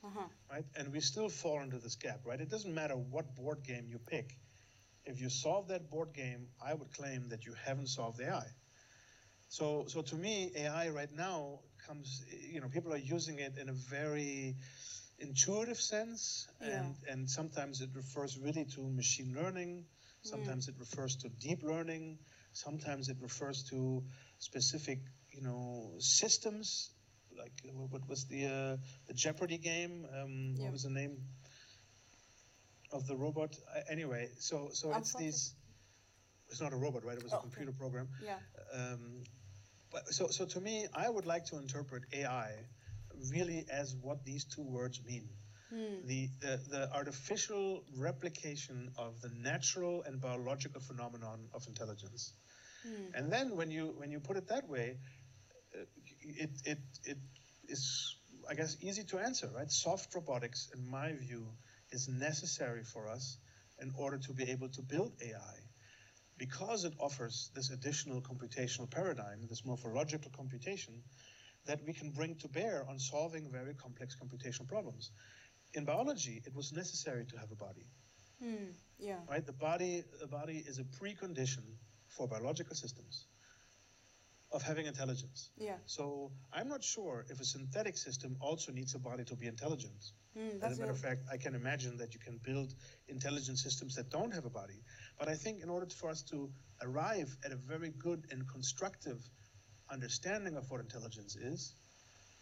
[0.05, 0.29] Uh-huh.
[0.53, 0.65] right?
[0.77, 2.41] And we still fall into this gap, right?
[2.41, 4.39] It doesn't matter what board game you pick.
[5.05, 8.47] If you solve that board game, I would claim that you haven't solved AI.
[9.49, 13.69] So, so to me, AI right now comes, you know, people are using it in
[13.69, 14.57] a very
[15.19, 16.89] intuitive sense, Yeah.
[16.89, 19.87] and and sometimes it refers really to machine learning,
[20.23, 22.19] sometimes it refers to deep learning,
[22.57, 24.03] sometimes it refers to
[24.39, 25.01] specific,
[25.31, 26.91] you know, systems.
[27.39, 28.77] Like what was the uh,
[29.09, 30.07] the Jeopardy game?
[30.17, 30.65] Um, Yeah.
[30.65, 31.19] What was the name
[32.93, 33.57] of the robot?
[33.75, 35.19] Uh, anyway, so so it's Anthropic.
[35.19, 35.55] these.
[36.51, 37.17] It's not a robot, right?
[37.19, 37.49] It was Oh, a okay.
[37.51, 38.09] computer program.
[38.23, 38.39] Yeah.
[38.73, 39.25] Um,
[39.93, 42.53] but so, so to me, I would like to interpret AI
[43.33, 45.29] really as what these two words mean.
[46.07, 52.33] The, the, the artificial replication of the natural and biological phenomenon of intelligence.
[53.15, 54.99] And then when you, when you put it that way,
[55.75, 55.85] uh,
[56.21, 57.19] it, it, it
[57.69, 58.17] is,
[58.49, 59.71] I guess, easy to answer, right?
[59.71, 61.47] Soft robotics, in my view,
[61.91, 63.39] is necessary for us
[63.81, 65.59] in order to be able to build AI
[66.39, 71.03] because it offers this additional computational paradigm, this morphological computation,
[71.67, 75.11] that we can bring to bear on solving very complex computational problems.
[75.75, 77.87] In biology, it was necessary to have a body,
[78.41, 78.73] Hmm.
[78.99, 79.21] Yeah.
[79.29, 79.45] right?
[79.45, 81.65] The body, the body is a precondition
[82.17, 83.27] for biological systems
[84.53, 85.51] of having intelligence.
[85.59, 85.77] Yeah.
[85.87, 90.13] So I'm not sure if a synthetic system also needs a body to be intelligent.
[90.37, 92.73] Hmm, As a matter of fact, I can imagine that you can build
[93.09, 94.83] intelligent systems that don't have a body.
[95.19, 96.51] But I think in order for us to
[96.83, 99.29] arrive at a very good and constructive
[99.91, 101.75] understanding of what intelligence is,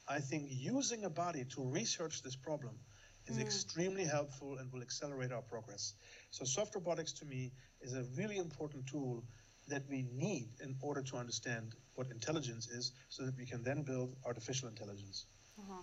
[0.08, 2.78] I think using a body to research this problem
[3.26, 5.94] is extremely helpful and will accelerate our progress.
[6.30, 9.24] So soft robotics to me is a really important tool
[9.68, 13.82] that we need in order to understand what intelligence is so that we can then
[13.82, 15.26] build artificial intelligence.
[15.58, 15.82] Uh-huh.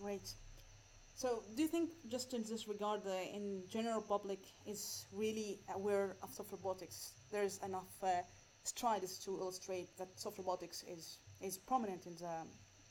[0.00, 0.32] Great.
[1.16, 6.16] So, do you think, just in this regard, the in general public is really aware
[6.22, 7.12] of soft robotics?
[7.30, 8.22] There's enough uh,
[8.64, 12.34] strides to illustrate that soft robotics is is prominent in the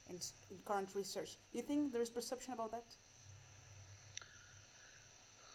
[0.09, 0.20] in,
[0.51, 1.38] in current research.
[1.51, 2.86] Do you think there is perception about that?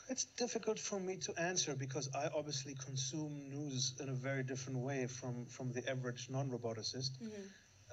[0.09, 4.81] It's difficult for me to answer because I obviously consume news in a very different
[4.81, 7.11] way from, from the average non-roboticist.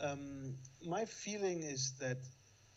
[0.01, 2.17] Um, my feeling is that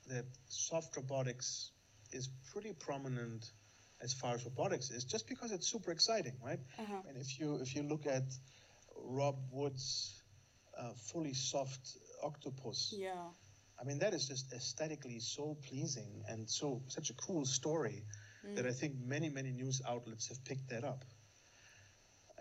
[0.09, 1.73] that soft robotics
[2.13, 3.51] is pretty prominent
[4.03, 6.61] as far as robotics is, just because it's super exciting, right?
[6.79, 7.01] Uh-huh.
[7.09, 8.25] And if you if you look at
[8.97, 10.23] Rob Wood's
[10.79, 13.29] uh, fully soft octopus, Yeah.
[13.81, 18.05] I mean, that is just aesthetically so pleasing and so such a cool story
[18.55, 21.05] that I think many many news outlets have picked that up.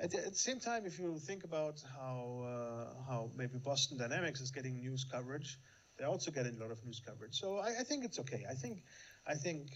[0.02, 3.98] At the, at the same time, if you think about how uh, how maybe Boston
[3.98, 5.60] Dynamics is getting news coverage,
[5.98, 7.36] they're also getting a lot of news coverage.
[7.36, 8.46] So I, I think it's okay.
[8.50, 8.84] I think
[9.28, 9.70] I think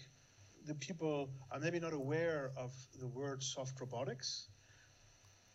[0.66, 4.48] the people are maybe not aware of the word soft robotics,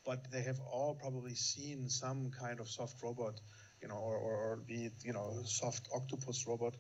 [0.06, 3.40] but they have all probably seen some kind of soft robot,
[3.82, 6.76] you know, or, or, or be it, you know, soft octopus robot.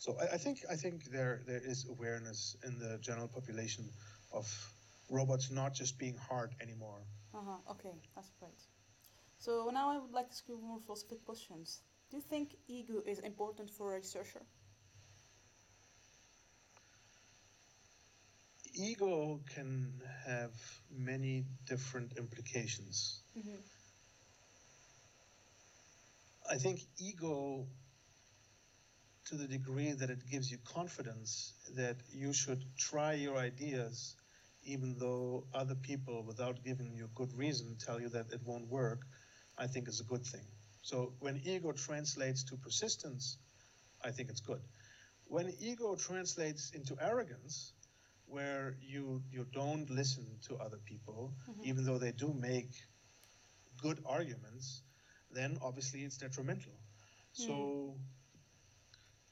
[0.00, 3.84] So I, I think I think there there is awareness in the general population
[4.32, 4.46] of
[5.10, 7.02] robots not just being hard anymore.
[7.34, 7.72] Uh-huh.
[7.72, 8.60] Okay, that's great.
[9.38, 11.82] So now I would like to ask you more philosophical questions.
[12.10, 14.42] Do you think ego is important for a researcher?
[18.74, 20.54] Ego can have
[20.90, 23.22] many different implications.
[26.50, 27.66] I think ego,
[29.30, 34.16] to the degree that it gives you confidence that you should try your ideas,
[34.64, 39.02] even though other people, without giving you good reason, tell you that it won't work,
[39.56, 40.46] I think is a good thing.
[40.82, 43.38] So when ego translates to persistence,
[44.04, 44.60] I think it's good.
[45.26, 47.72] When ego translates into arrogance,
[48.26, 51.68] where you you don't listen to other people, mm-hmm.
[51.68, 52.70] even though they do make
[53.82, 54.82] good arguments,
[55.30, 56.72] then obviously it's detrimental.
[57.32, 57.94] So, mm.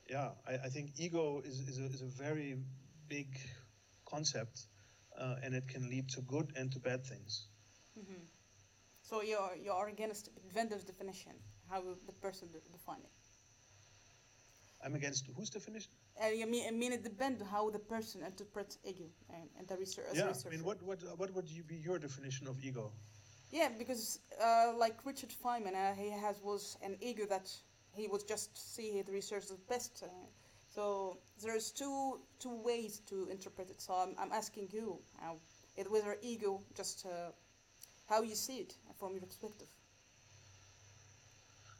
[0.09, 2.57] Yeah, I, I think ego is, is, a, is a very
[3.09, 3.39] big
[4.07, 4.67] concept,
[5.19, 7.49] uh, and it can lead to good and to bad things.
[9.03, 11.33] So you're you're against vendor's definition,
[11.71, 13.11] how the person de- define it.
[14.85, 15.91] I'm against whose definition?
[16.23, 19.77] Uh, you mean, I mean it depends how the person interprets ego and, and the
[19.77, 20.07] research.
[20.15, 22.93] yeah, I mean, what, what, what would you be your definition of ego?
[23.51, 27.51] Yeah, because uh, like Richard Feynman, uh, he has was an ego that
[27.99, 30.03] he would just see the research as best.
[30.05, 30.09] Uh,
[30.69, 33.81] so there's two two ways to interpret it.
[33.81, 35.39] So I'm, I'm asking you, how
[35.77, 37.33] it whether ego just uh,
[38.09, 39.69] how you see it from your perspective.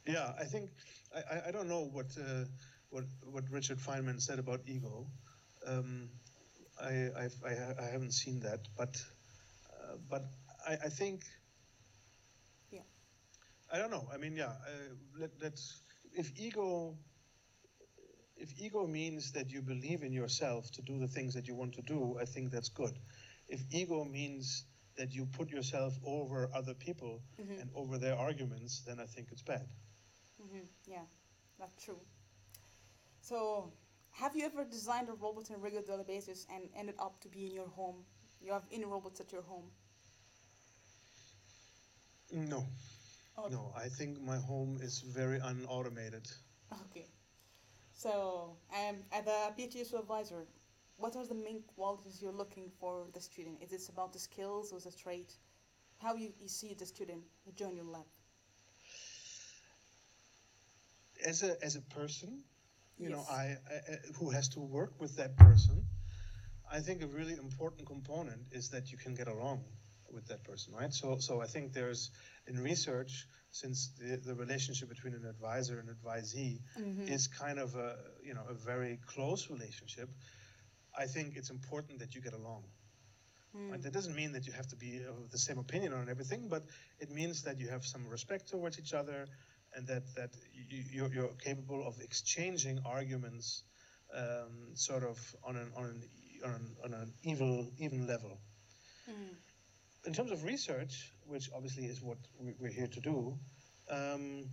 [0.07, 0.71] Yeah, I think
[1.15, 2.45] I, I, I don't know what uh,
[2.91, 5.07] what what Richard Feynman said about ego.
[5.67, 6.11] Um,
[6.81, 7.53] I, I've, I
[7.83, 8.97] I haven't seen that, but
[9.73, 10.25] uh, but
[10.67, 11.25] I, I think
[12.71, 12.83] Yeah.
[13.73, 14.09] I don't know.
[14.13, 14.53] I mean, yeah.
[14.67, 15.83] Uh, let, let's
[16.15, 16.97] if ego
[18.37, 21.75] if ego means that you believe in yourself to do the things that you want
[21.75, 22.99] to do, I think that's good.
[23.49, 24.65] If ego means
[24.97, 27.23] that you put yourself over other people
[27.59, 29.67] and over their arguments, then I think it's bad.
[30.41, 31.05] hmm Yeah,
[31.59, 32.01] that's true.
[33.21, 33.73] So,
[34.13, 37.47] have you ever designed a robot on a regular basis and ended up to be
[37.47, 38.05] in your home?
[38.41, 39.71] You have any robots at your home?
[42.33, 42.67] No,
[43.47, 43.73] No.
[43.77, 46.27] I think my home is very unautomated.
[46.91, 47.07] Okay.
[47.93, 50.47] So, um, as a PhD supervisor,
[50.97, 53.63] what are the main qualities you're looking for the student?
[53.63, 55.37] Is it about the skills or the trait?
[55.99, 57.23] How you, you see the student
[57.57, 58.05] join your lab?
[61.25, 62.45] As a as a person,
[62.99, 63.31] you know, Yes.
[63.31, 65.85] I, I I- who has to work with that person.
[66.71, 69.65] I think a really important component is that you can get along
[70.13, 70.93] with that person, right?
[70.93, 72.11] So so I think there's
[72.47, 77.09] in research since the, the relationship between an advisor and advisee mm-hmm.
[77.09, 80.09] is kind of a you know a very close relationship.
[80.99, 82.65] I think it's important that you get along.
[83.57, 83.71] Mm.
[83.71, 83.83] Right?
[83.83, 86.49] That doesn't mean that you have to be uh, of the same opinion on everything,
[86.49, 86.65] but
[86.99, 89.27] it means that you have some respect towards each other,
[89.75, 93.63] and that that you, you're, you're capable of exchanging arguments,
[94.15, 96.03] um, sort of on an on an
[96.45, 98.39] on an, on an even even level.
[99.09, 99.35] Mm.
[100.09, 103.39] In terms of research, which obviously is what we- we're here to do,
[103.91, 104.51] um,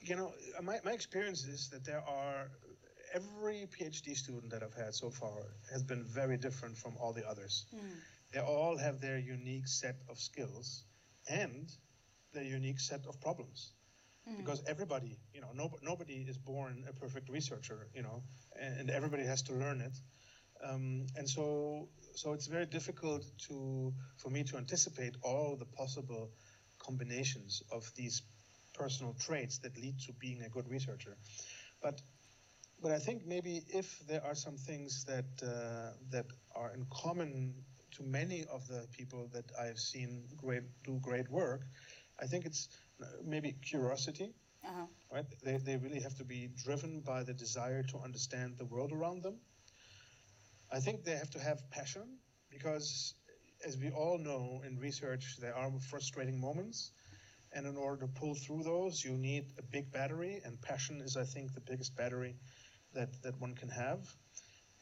[0.00, 2.50] you know, my, my experience is that there are
[3.12, 7.24] every PhD student that I've had so far has been very different from all the
[7.24, 7.66] others.
[8.32, 10.84] They all have their unique set of skills
[11.28, 11.70] and
[12.32, 13.74] their unique set of problems.
[14.38, 18.24] Because everybody, you know, no, nobody is born a perfect researcher, you know,
[18.58, 19.96] and, and everybody has to learn it.
[20.64, 26.30] Um, and so, so it's very difficult to, for me to anticipate all the possible
[26.78, 28.22] combinations of these
[28.74, 31.16] personal traits that lead to being a good researcher.
[31.82, 32.00] But,
[32.82, 36.26] but I think maybe if there are some things that uh, that
[36.56, 37.54] are in common
[37.92, 41.62] to many of the people that I've seen great do great work,
[42.20, 42.68] I think it's
[43.02, 44.34] uh, maybe curiosity.
[44.64, 44.86] Uh-huh.
[45.12, 45.26] Right?
[45.44, 49.22] They, they really have to be driven by the desire to understand the world around
[49.22, 49.36] them.
[50.72, 52.18] I think they have to have passion
[52.50, 53.14] because,
[53.66, 56.90] as we all know in research, there are frustrating moments.
[57.52, 61.16] And in order to pull through those, you need a big battery, and passion is,
[61.16, 62.34] I think, the biggest battery
[62.94, 64.00] that, that one can have.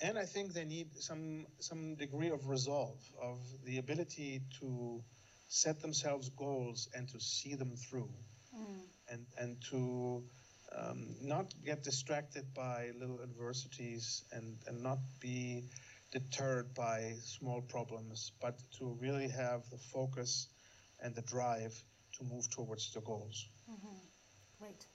[0.00, 5.02] And I think they need some some degree of resolve, of the ability to
[5.48, 8.10] set themselves goals and to see them through,
[8.52, 8.80] mm.
[9.08, 10.24] and and to
[10.76, 15.64] um, not get distracted by little adversities and and not be
[16.12, 20.48] deterred by small problems, but to really have the focus
[21.02, 21.74] and the drive
[22.18, 23.48] to move towards the goals.
[24.60, 24.86] Great.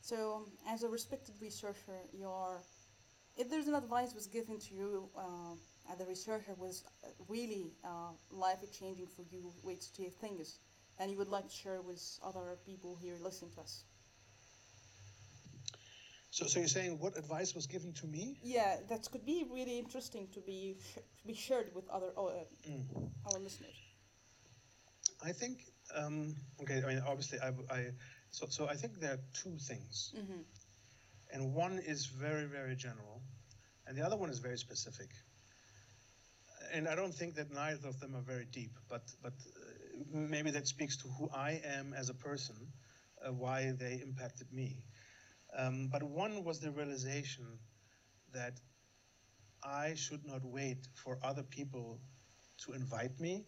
[0.00, 2.60] So, um, as a respected researcher, you're,
[3.38, 5.54] if there's an advice was given to you uh,
[5.90, 10.58] as a researcher was uh, really uh, life changing for you, which two things,
[10.98, 13.84] and you would like to share with other people here listening to us.
[16.34, 18.36] So, so you're saying what advice was given to me?
[18.42, 22.42] Yeah, that could be really interesting to be sh- to be shared with other uh,
[23.26, 23.78] our listeners.
[25.22, 25.58] I think
[25.94, 26.82] um, okay.
[26.84, 27.90] I mean, obviously, I, I
[28.32, 30.12] so so I think there are two things,
[31.32, 33.22] and one is very very general,
[33.86, 35.10] and the other one is very specific.
[36.72, 40.50] And I don't think that neither of them are very deep, but but uh, maybe
[40.50, 42.56] that speaks to who I am as a person,
[43.24, 44.82] uh, why they impacted me.
[45.56, 47.46] Um, but one was the realization
[48.32, 48.60] that
[49.62, 52.00] I should not wait for other people
[52.64, 53.44] to invite me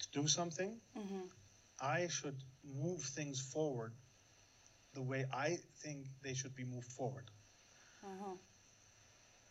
[0.00, 0.80] to do something.
[1.80, 3.92] I should move things forward
[4.94, 7.24] the way I think they should be moved forward.
[8.04, 8.34] Uh-huh.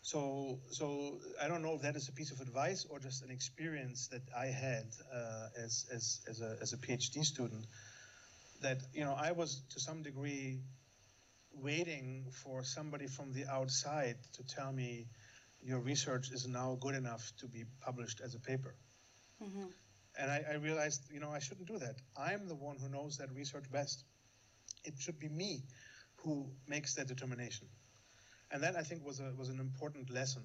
[0.04, 3.32] So, so I don't know if that is a piece of advice or just an
[3.32, 7.66] experience that I had uh, as, as, as, a, as a PhD student.
[8.62, 10.60] That you know, I was to some degree
[11.54, 15.08] waiting for somebody from the outside to tell me
[15.62, 18.76] your research is now good enough to be published as a paper.
[19.42, 19.66] Mm-hmm.
[20.20, 21.96] And I, I realized, you know, I shouldn't do that.
[22.18, 24.04] I'm the one who knows that research best.
[24.84, 25.64] It should be me
[26.18, 27.68] who makes that determination.
[28.52, 30.44] And that I think was a was an important lesson.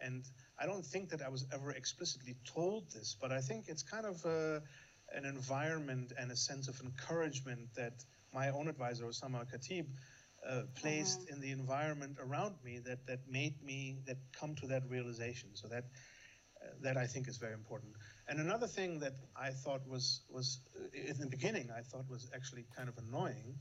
[0.00, 0.24] And
[0.60, 4.06] I don't think that I was ever explicitly told this, but I think it's kind
[4.06, 4.62] of a,
[5.12, 9.86] an environment and a sense of encouragement that my own advisor, Oussama Khatib,
[10.48, 14.82] uh, placed in the environment around me that, that made me that come to that
[14.88, 15.50] realization.
[15.54, 17.92] So that uh, that I think is very important.
[18.28, 22.30] And another thing that I thought was was uh, in the beginning I thought was
[22.34, 23.58] actually kind of annoying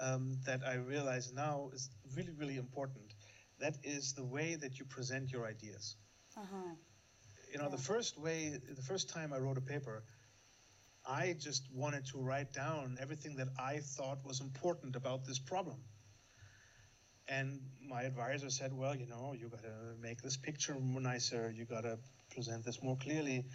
[0.00, 3.12] um, that I realize now is really really important.
[3.58, 5.96] That is the way that you present your ideas.
[6.36, 6.74] Uh-huh.
[7.52, 10.02] You know, the first way, the first time I wrote a paper,
[11.06, 15.78] I just wanted to write down everything that I thought was important about this problem.
[17.28, 21.52] And my advisor said, well, you know, you got to make this picture more nicer.
[21.56, 21.98] You got to
[22.30, 23.46] present this more clearly.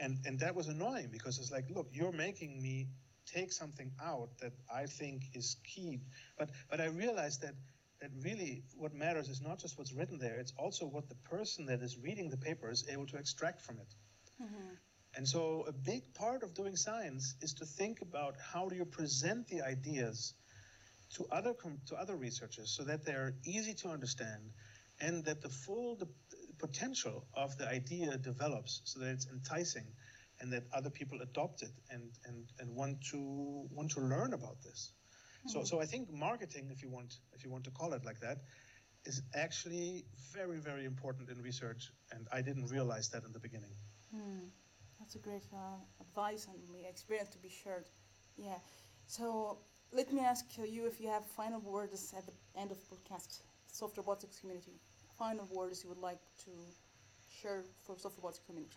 [0.00, 2.88] And, and that was annoying because it's like, look, you're making me
[3.26, 6.00] take something out that I think is key.
[6.38, 7.54] But, but I realized that,
[8.00, 11.66] that really what matters is not just what's written there, it's also what the person
[11.66, 13.94] that is reading the paper is able to extract from it.
[14.42, 14.74] Mm-hmm.
[15.14, 18.86] And so a big part of doing science is to think about how do you
[18.86, 20.34] present the ideas
[21.14, 24.50] to other com- to other researchers so that they're easy to understand
[25.00, 25.98] and that the full
[26.58, 29.86] potential of the idea develops so that it's enticing
[30.40, 33.18] and that other people adopt it and, and, and want to
[33.70, 34.92] want to learn about this.
[35.46, 38.20] So so I think marketing, if you want if you want to call it like
[38.20, 38.38] that,
[39.04, 43.74] is actually very, very important in research and I didn't realize that in the beginning.
[45.00, 46.56] That's a great uh, advice and
[46.86, 47.88] experience to be shared.
[48.36, 48.58] Yeah.
[49.06, 49.58] So
[49.92, 53.40] let me ask you if you have final words at the end of the podcast,
[53.70, 54.72] soft robotics community.
[55.18, 56.50] Final words you would like to
[57.40, 58.76] share for soft robotics community.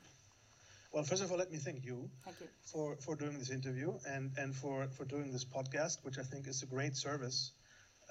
[0.92, 2.48] Well, first of all, let me thank you Thank you.
[2.64, 6.48] for, for doing this interview and, and for, for doing this podcast, which I think
[6.48, 7.52] is a great service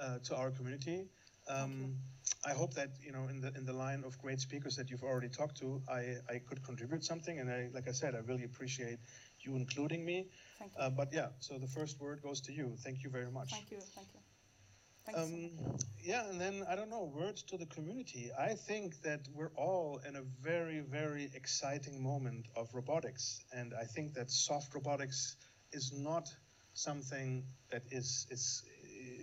[0.00, 1.06] uh, to our community.
[1.48, 1.96] Um,
[2.46, 5.02] I hope that you know, in the in the line of great speakers that you've
[5.02, 8.44] already talked to, I, I could contribute something, and I, like I said, I really
[8.44, 8.98] appreciate
[9.44, 10.28] you including me.
[10.58, 10.82] Thank you.
[10.82, 12.76] Uh, but yeah, so the first word goes to you.
[12.84, 13.50] Thank you very much.
[13.50, 13.78] thank you.
[13.94, 14.20] Thank you.
[15.06, 15.24] Thank you.
[15.24, 18.30] so Um, yeah, and then I don't know, words to the community.
[18.38, 23.84] I think that we're all in a very, very exciting moment of robotics, and I
[23.84, 25.36] think that soft robotics
[25.72, 26.28] is not
[26.74, 28.62] something that is is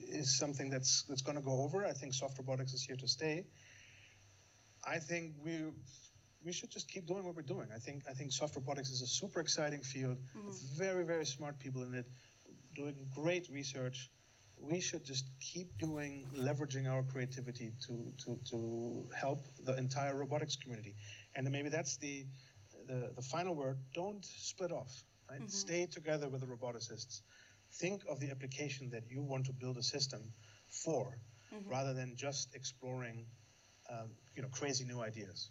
[0.10, 1.86] is something that's that's going to go over.
[1.86, 3.46] I think soft robotics is here to stay.
[4.84, 5.72] I think we
[6.44, 7.68] we should just keep doing what we're doing.
[7.74, 10.48] I think I think soft robotics is a super exciting field mm-hmm.
[10.48, 12.08] with very very smart people in it,
[12.76, 14.10] doing great research.
[14.60, 20.56] We should just keep doing leveraging our creativity to to to help the entire robotics
[20.56, 20.96] community,
[21.36, 22.26] and maybe that's the
[22.88, 23.78] the, the final word.
[23.94, 24.92] Don't split off.
[25.30, 25.40] Right?
[25.40, 25.48] Mm-hmm.
[25.48, 27.22] Stay together with the roboticists.
[27.80, 30.34] Think of the application that you want to build a system
[30.68, 31.18] for,
[31.54, 31.70] mm-hmm.
[31.70, 33.26] rather than just exploring,
[33.90, 35.50] um, you know, crazy new ideas.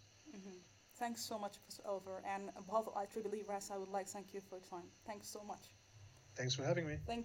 [1.01, 2.21] Thanks so much, Professor Oliver.
[2.31, 4.87] And on behalf of IEEE RAS, I would like to thank you for your time.
[5.07, 5.73] Thanks so much.
[6.35, 6.97] Thanks for having me.
[7.07, 7.19] Thank